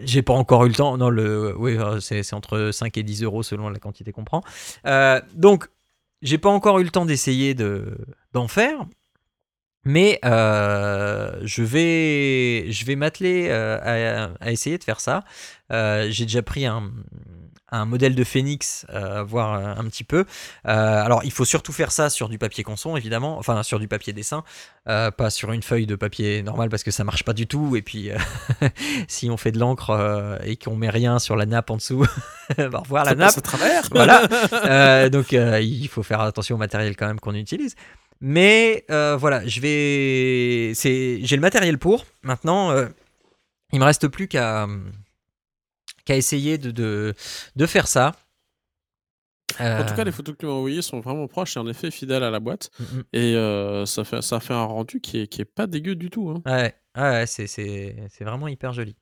J'ai 0.01 0.23
pas 0.23 0.35
encore 0.35 0.65
eu 0.65 0.69
le 0.69 0.75
temps. 0.75 0.97
Non, 0.97 1.11
le, 1.11 1.57
oui, 1.57 1.77
euh, 1.77 2.01
c'est 2.01 2.33
entre 2.35 2.71
5 2.73 2.97
et 2.97 3.03
10 3.03 3.25
euros 3.25 3.43
selon 3.43 3.69
la 3.69 3.79
quantité 3.79 4.13
qu'on 4.13 4.25
prend. 4.25 4.43
donc, 5.35 5.69
j'ai 6.23 6.39
pas 6.39 6.51
encore 6.51 6.79
eu 6.79 6.85
le 6.85 6.91
temps 6.91 7.05
d'essayer 7.05 7.55
d'en 7.55 8.49
faire. 8.49 8.87
Mais 9.85 10.19
je 10.23 11.63
vais, 11.63 12.71
je 12.71 12.85
vais 12.85 12.97
m'atteler 12.97 13.51
à, 13.51 14.31
à, 14.41 14.51
essayer 14.51 14.79
de 14.79 14.85
faire 14.85 15.01
ça. 15.01 15.25
j'ai 15.71 16.25
déjà 16.25 16.43
pris 16.43 16.67
un, 16.67 16.93
un 17.71 17.85
modèle 17.85 18.15
de 18.15 18.25
Phoenix, 18.25 18.87
euh, 18.91 19.23
voir 19.23 19.55
un 19.79 19.85
petit 19.85 20.05
peu. 20.05 20.25
Euh, 20.67 21.05
alors, 21.05 21.23
il 21.25 21.31
faut 21.31 21.45
surtout 21.45 21.73
faire 21.73 21.93
ça 21.93 22.11
sur 22.11 22.29
du 22.29 22.39
papier 22.39 22.65
conson, 22.65 22.97
évidemment, 22.97 23.39
enfin 23.39 23.63
sur 23.63 23.79
du 23.79 23.89
papier 23.89 24.13
dessin, 24.13 24.43
euh, 24.89 25.11
pas 25.11 25.31
sur 25.31 25.53
une 25.53 25.63
feuille 25.63 25.87
de 25.87 25.95
papier 25.95 26.43
normal 26.43 26.71
parce 26.71 26.83
que 26.83 26.91
ça 26.91 27.05
marche 27.05 27.25
pas 27.25 27.35
du 27.35 27.47
tout. 27.47 27.77
Et 27.77 27.83
puis, 27.83 28.11
si 29.09 29.29
on 29.31 29.37
fait 29.37 29.53
de 29.53 29.59
l'encre 29.59 30.39
et 30.45 30.57
qu'on 30.57 30.77
met 30.77 30.91
rien 30.91 31.19
sur 31.19 31.37
la 31.37 31.47
nappe 31.47 31.71
en 31.71 31.77
dessous, 31.77 32.07
va 32.57 32.79
revoir 32.79 33.05
la 33.05 33.15
nappe. 33.15 33.37
à 33.37 33.41
travers. 33.41 33.83
voilà. 33.91 35.09
donc, 35.11 35.33
il 35.33 35.89
faut 35.89 36.03
faire 36.03 36.21
attention 36.21 36.57
au 36.57 36.59
matériel 36.59 36.97
quand 36.97 37.07
même 37.07 37.21
qu'on 37.21 37.35
utilise. 37.35 37.75
Mais 38.21 38.85
voilà, 38.89 39.47
je 39.47 39.61
vais, 39.61 40.75
c'est, 40.75 41.21
j'ai 41.23 41.37
le 41.37 41.43
matériel 41.43 41.79
pour. 41.79 42.07
Maintenant, 42.23 42.75
il 43.73 43.79
me 43.79 43.85
reste 43.85 44.09
plus 44.09 44.29
qu'à 44.29 44.67
qu'à 46.09 46.17
essayer 46.17 46.57
de, 46.57 46.71
de, 46.71 47.15
de, 47.55 47.67
faire 47.67 47.87
ça. 47.87 48.13
En 49.61 49.85
tout 49.85 49.95
cas, 49.95 50.05
les 50.05 50.11
euh. 50.11 50.13
photos 50.13 50.35
que 50.35 50.41
tu 50.41 50.47
m'as 50.47 50.53
envoyées 50.53 50.81
sont 50.81 51.01
vraiment 51.01 51.29
proches 51.29 51.57
et 51.57 51.61
en 51.61 51.69
effet 51.69 51.91
fidèles 51.91 52.23
à 52.23 52.31
la 52.31 52.41
boîte. 52.41 52.71
Mm, 52.79 52.85
mm. 52.85 53.05
Et 53.13 53.35
euh, 53.35 53.85
ça, 53.85 54.05
fait, 54.05 54.23
ça 54.23 54.41
fait 54.41 54.55
un 54.55 54.65
rendu 54.65 55.03
qui 55.03 55.21
est, 55.21 55.27
qui 55.27 55.43
est 55.43 55.45
pas 55.45 55.67
dégueu 55.67 55.97
du 55.97 56.09
tout. 56.09 56.31
Hein. 56.31 56.43
Ouais, 56.47 56.75
ouais 56.97 57.27
c'est 57.27 58.25
vraiment 58.25 58.49
hyper 58.49 58.73
joli. 58.73 58.97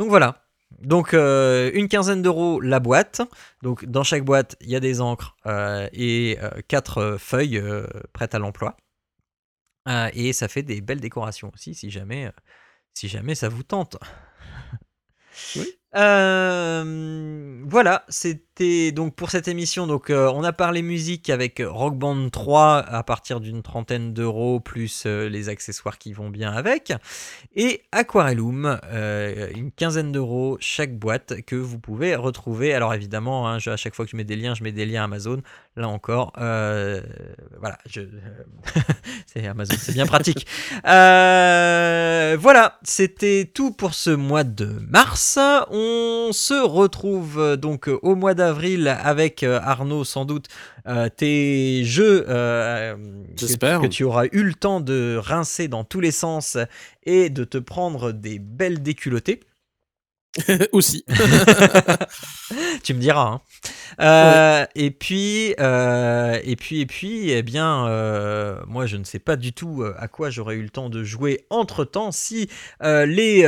Donc 0.00 0.08
voilà. 0.08 0.44
Donc 0.80 1.14
euh, 1.14 1.70
une 1.72 1.86
quinzaine 1.86 2.20
d'euros 2.20 2.60
la 2.60 2.80
boîte. 2.80 3.22
Donc 3.62 3.84
dans 3.84 4.02
chaque 4.02 4.24
boîte, 4.24 4.56
il 4.60 4.70
y 4.70 4.76
a 4.76 4.80
des 4.80 5.00
encres 5.00 5.36
et 5.92 6.36
quatre 6.66 7.16
feuilles 7.20 7.62
prêtes 8.12 8.34
à 8.34 8.40
l'emploi. 8.40 8.76
et 10.14 10.32
ça 10.32 10.48
fait 10.48 10.64
des 10.64 10.80
belles 10.80 11.00
décorations 11.00 11.52
aussi 11.54 11.76
si 11.76 11.92
jamais, 11.92 12.32
si 12.92 13.06
jamais 13.06 13.36
ça 13.36 13.48
vous 13.48 13.62
tente. 13.62 13.98
Oui. 15.56 15.78
Euh, 15.96 17.62
voilà, 17.66 18.04
c'était 18.08 18.92
donc 18.92 19.14
pour 19.14 19.30
cette 19.30 19.48
émission. 19.48 19.86
Donc, 19.86 20.10
euh, 20.10 20.30
on 20.34 20.42
a 20.42 20.52
parlé 20.52 20.82
musique 20.82 21.30
avec 21.30 21.62
Rock 21.64 21.96
Band 21.96 22.28
3 22.30 22.78
à 22.78 23.02
partir 23.02 23.40
d'une 23.40 23.62
trentaine 23.62 24.12
d'euros 24.12 24.60
plus 24.60 25.04
euh, 25.06 25.28
les 25.28 25.48
accessoires 25.48 25.98
qui 25.98 26.12
vont 26.12 26.30
bien 26.30 26.52
avec, 26.52 26.92
et 27.54 27.82
Aquarellum, 27.92 28.80
une 29.54 29.70
quinzaine 29.72 30.12
d'euros 30.12 30.56
chaque 30.60 30.96
boîte 30.98 31.42
que 31.46 31.56
vous 31.56 31.78
pouvez 31.78 32.16
retrouver. 32.16 32.74
Alors 32.74 32.94
évidemment, 32.94 33.48
hein, 33.48 33.58
à 33.64 33.76
chaque 33.76 33.94
fois 33.94 34.04
que 34.04 34.10
je 34.10 34.16
mets 34.16 34.24
des 34.24 34.36
liens, 34.36 34.54
je 34.54 34.64
mets 34.64 34.72
des 34.72 34.86
liens 34.86 35.04
Amazon. 35.04 35.42
Là 35.76 35.88
encore, 35.88 36.32
voilà, 36.36 37.78
c'est 39.26 39.46
Amazon, 39.46 39.74
c'est 39.78 39.92
bien 39.92 40.06
pratique. 40.06 40.46
voilà, 40.84 42.78
c'était 42.82 43.50
tout 43.52 43.70
pour 43.72 43.94
ce 43.94 44.10
mois 44.10 44.44
de 44.44 44.66
mars. 44.88 45.38
On 45.84 46.32
se 46.32 46.54
retrouve 46.54 47.38
euh, 47.38 47.56
donc 47.56 47.88
euh, 47.88 47.98
au 48.02 48.14
mois 48.14 48.34
d'avril 48.34 48.88
avec 48.88 49.42
euh, 49.42 49.60
Arnaud 49.62 50.04
sans 50.04 50.24
doute 50.24 50.46
tes 51.16 51.82
jeux 51.84 52.24
que, 52.26 53.80
que, 53.80 53.86
tu 53.86 54.04
auras 54.04 54.26
eu 54.32 54.42
le 54.42 54.52
temps 54.52 54.80
de 54.80 55.18
rincer 55.18 55.66
dans 55.66 55.82
tous 55.82 56.00
les 56.00 56.10
sens 56.10 56.58
et 57.04 57.30
de 57.30 57.44
te 57.44 57.56
prendre 57.56 58.12
des 58.12 58.38
belles 58.38 58.82
déculottées. 58.82 59.40
Aussi. 60.72 61.04
tu 62.82 62.94
me 62.94 62.98
diras. 62.98 63.22
Hein. 63.22 63.40
Euh, 64.00 64.66
et 64.74 64.90
puis, 64.90 65.54
euh, 65.60 66.38
et 66.42 66.56
puis, 66.56 66.80
et 66.80 66.86
puis, 66.86 67.30
eh 67.30 67.42
bien, 67.42 67.86
euh, 67.86 68.58
moi, 68.66 68.86
je 68.86 68.96
ne 68.96 69.04
sais 69.04 69.18
pas 69.20 69.36
du 69.36 69.52
tout 69.52 69.84
à 69.96 70.08
quoi 70.08 70.30
j'aurais 70.30 70.56
eu 70.56 70.62
le 70.62 70.70
temps 70.70 70.90
de 70.90 71.04
jouer 71.04 71.44
entre 71.50 71.84
temps. 71.84 72.10
Si 72.12 72.48
les 72.80 73.46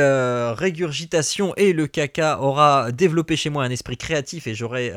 régurgitations 0.57 1.53
et 1.55 1.73
le 1.73 1.87
caca 1.87 2.39
aura 2.39 2.91
développé 2.91 3.35
chez 3.35 3.49
moi 3.49 3.63
un 3.63 3.69
esprit 3.69 3.97
créatif 3.97 4.47
et 4.47 4.55
j'aurais 4.55 4.93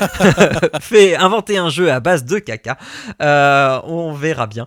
fait 0.80 1.16
inventer 1.16 1.58
un 1.58 1.70
jeu 1.70 1.90
à 1.90 2.00
base 2.00 2.24
de 2.24 2.38
caca, 2.38 2.76
on 3.20 4.12
verra 4.12 4.46
bien. 4.46 4.66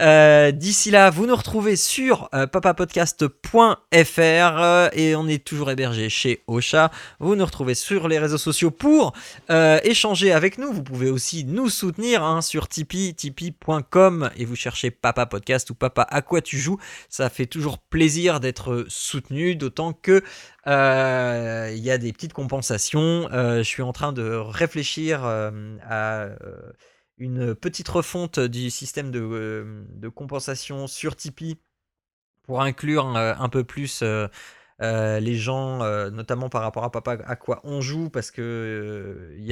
Euh, 0.00 0.52
d'ici 0.52 0.90
là, 0.90 1.10
vous 1.10 1.26
nous 1.26 1.34
retrouvez 1.34 1.74
sur 1.76 2.28
euh, 2.32 2.46
papapodcast.fr 2.46 3.82
euh, 3.90 4.88
et 4.92 5.16
on 5.16 5.26
est 5.26 5.44
toujours 5.44 5.70
hébergé 5.70 6.08
chez 6.08 6.42
Ocha. 6.46 6.90
Vous 7.18 7.34
nous 7.34 7.44
retrouvez 7.44 7.74
sur 7.74 8.06
les 8.06 8.18
réseaux 8.18 8.38
sociaux 8.38 8.70
pour 8.70 9.12
échanger 9.48 10.32
avec 10.32 10.58
nous. 10.58 10.72
Vous 10.72 10.82
pouvez 10.82 11.10
aussi 11.10 11.44
nous 11.44 11.68
soutenir 11.68 12.22
hein, 12.22 12.42
sur 12.42 12.68
Tipeee, 12.68 13.14
tipeee.com 13.14 14.30
et 14.36 14.44
vous 14.44 14.56
cherchez 14.56 14.90
Papa 14.90 15.26
Podcast 15.26 15.70
ou 15.70 15.74
Papa 15.74 16.06
à 16.08 16.22
quoi 16.22 16.40
tu 16.40 16.58
joues. 16.58 16.78
Ça 17.08 17.28
fait 17.28 17.46
toujours 17.46 17.78
plaisir 17.78 18.40
d'être 18.40 18.84
soutenu, 18.88 19.56
d'autant 19.56 19.92
que 19.92 20.22
il 20.66 21.82
y 21.82 21.90
a 21.90 21.98
des 21.98 22.12
petites 22.12 22.32
compensations. 22.32 23.28
je 23.32 23.62
suis 23.62 23.82
en 23.82 23.92
train 23.92 24.12
de 24.12 24.34
réfléchir 24.34 25.24
à 25.24 26.28
une 27.18 27.54
petite 27.54 27.88
refonte 27.88 28.38
du 28.38 28.70
système 28.70 29.10
de, 29.10 29.20
euh, 29.20 30.10
compensation 30.14 30.86
sur 30.86 31.16
Tipeee 31.16 31.56
pour 32.42 32.62
inclure 32.62 33.06
un 33.06 33.48
peu 33.50 33.62
plus 33.62 34.02
les 34.80 35.34
gens, 35.34 35.80
notamment 36.10 36.48
par 36.48 36.62
rapport 36.62 36.82
à 36.84 36.90
papa, 36.90 37.18
à 37.26 37.36
quoi 37.36 37.60
on 37.62 37.82
joue, 37.82 38.08
parce 38.08 38.30
que 38.30 39.34
il 39.36 39.44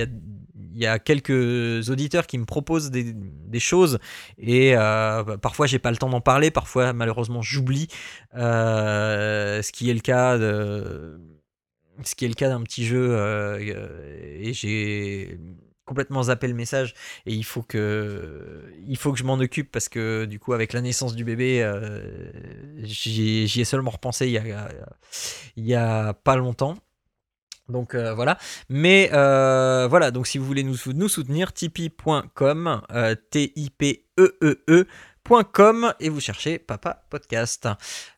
y, 0.73 0.87
a, 0.87 0.99
quelques 0.99 1.91
auditeurs 1.91 2.27
qui 2.27 2.39
me 2.39 2.47
proposent 2.47 2.91
des, 2.91 3.61
choses 3.61 3.99
et 4.39 4.75
parfois 5.43 5.67
j'ai 5.67 5.79
pas 5.79 5.91
le 5.91 5.99
temps 5.99 6.09
d'en 6.09 6.23
parler, 6.23 6.51
parfois 6.51 6.95
malheureusement 6.95 7.43
j'oublie, 7.43 7.89
ce 8.33 9.73
qui 9.73 9.91
est 9.91 9.95
le 9.95 10.01
cas 10.01 10.39
de 10.39 11.21
ce 12.03 12.15
qui 12.15 12.25
est 12.25 12.29
le 12.29 12.35
cas 12.35 12.49
d'un 12.49 12.63
petit 12.63 12.87
jeu 12.87 13.59
et 13.61 14.55
j'ai 14.55 15.39
complètement 15.87 16.25
zappé 16.25 16.49
le 16.49 16.55
message 16.55 16.94
et 17.25 17.33
il 17.33 17.44
faut 17.44 17.62
que 17.62 18.62
il 18.87 18.96
faut 18.99 19.12
que 19.12 19.18
je 19.18 19.25
m'en 19.25 19.35
occupe 19.35 19.70
parce 19.72 19.88
que 19.88 20.27
du 20.27 20.38
coup 20.38 20.53
avec 20.53 20.72
la 20.72 20.83
naissance 20.83 21.14
du 21.14 21.25
bébé 21.25 21.62
euh, 21.62 22.31
j'y 22.83 23.61
ai 23.61 23.64
seulement 23.64 23.92
repensé 23.92 24.27
il 24.27 24.33
y 24.33 24.38
a, 24.38 24.68
il 25.57 25.64
y 25.64 25.75
a 25.75 26.12
pas 26.12 26.37
longtemps. 26.37 26.77
Donc 27.68 27.94
euh, 27.94 28.14
voilà. 28.14 28.38
Mais 28.68 29.11
euh, 29.12 29.87
voilà. 29.88 30.11
Donc 30.11 30.27
si 30.27 30.38
vous 30.38 30.44
voulez 30.44 30.62
nous, 30.62 30.77
nous 30.94 31.09
soutenir 31.09 31.53
tipeee.com 31.53 32.83
t 33.31 33.53
i 33.57 33.70
p 33.70 34.05
e 34.18 34.37
e 34.42 34.62
e 34.68 34.87
Et 35.99 36.09
vous 36.09 36.21
cherchez 36.21 36.59
Papa 36.59 37.03
Podcast. 37.11 37.69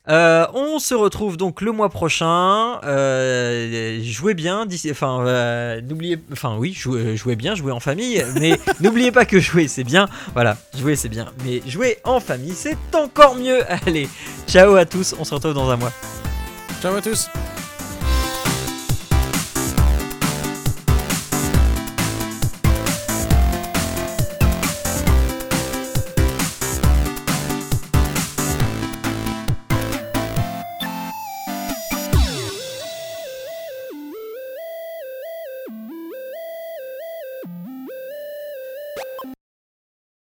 Euh, 0.07 0.45
on 0.53 0.77
se 0.77 0.93
retrouve 0.93 1.37
donc 1.37 1.61
le 1.61 1.71
mois 1.71 1.89
prochain. 1.89 2.79
Euh, 2.83 3.99
jouez 4.03 4.35
bien, 4.35 4.67
enfin 4.91 5.25
euh, 5.25 5.81
n'oubliez, 5.81 6.19
enfin 6.31 6.55
oui, 6.57 6.73
jouez, 6.73 7.35
bien, 7.35 7.55
jouez 7.55 7.71
en 7.71 7.79
famille, 7.79 8.23
mais 8.39 8.59
n'oubliez 8.79 9.11
pas 9.11 9.25
que 9.25 9.39
jouer 9.39 9.67
c'est 9.67 9.83
bien. 9.83 10.07
Voilà, 10.33 10.57
jouer 10.77 10.95
c'est 10.95 11.09
bien, 11.09 11.31
mais 11.43 11.61
jouer 11.65 11.97
en 12.03 12.19
famille 12.19 12.53
c'est 12.53 12.77
encore 12.93 13.35
mieux. 13.35 13.63
Allez, 13.87 14.07
ciao 14.47 14.75
à 14.75 14.85
tous, 14.85 15.15
on 15.19 15.23
se 15.23 15.33
retrouve 15.33 15.53
dans 15.53 15.69
un 15.69 15.77
mois. 15.77 15.91
Ciao 16.81 16.95
à 16.95 17.01
tous. 17.01 17.27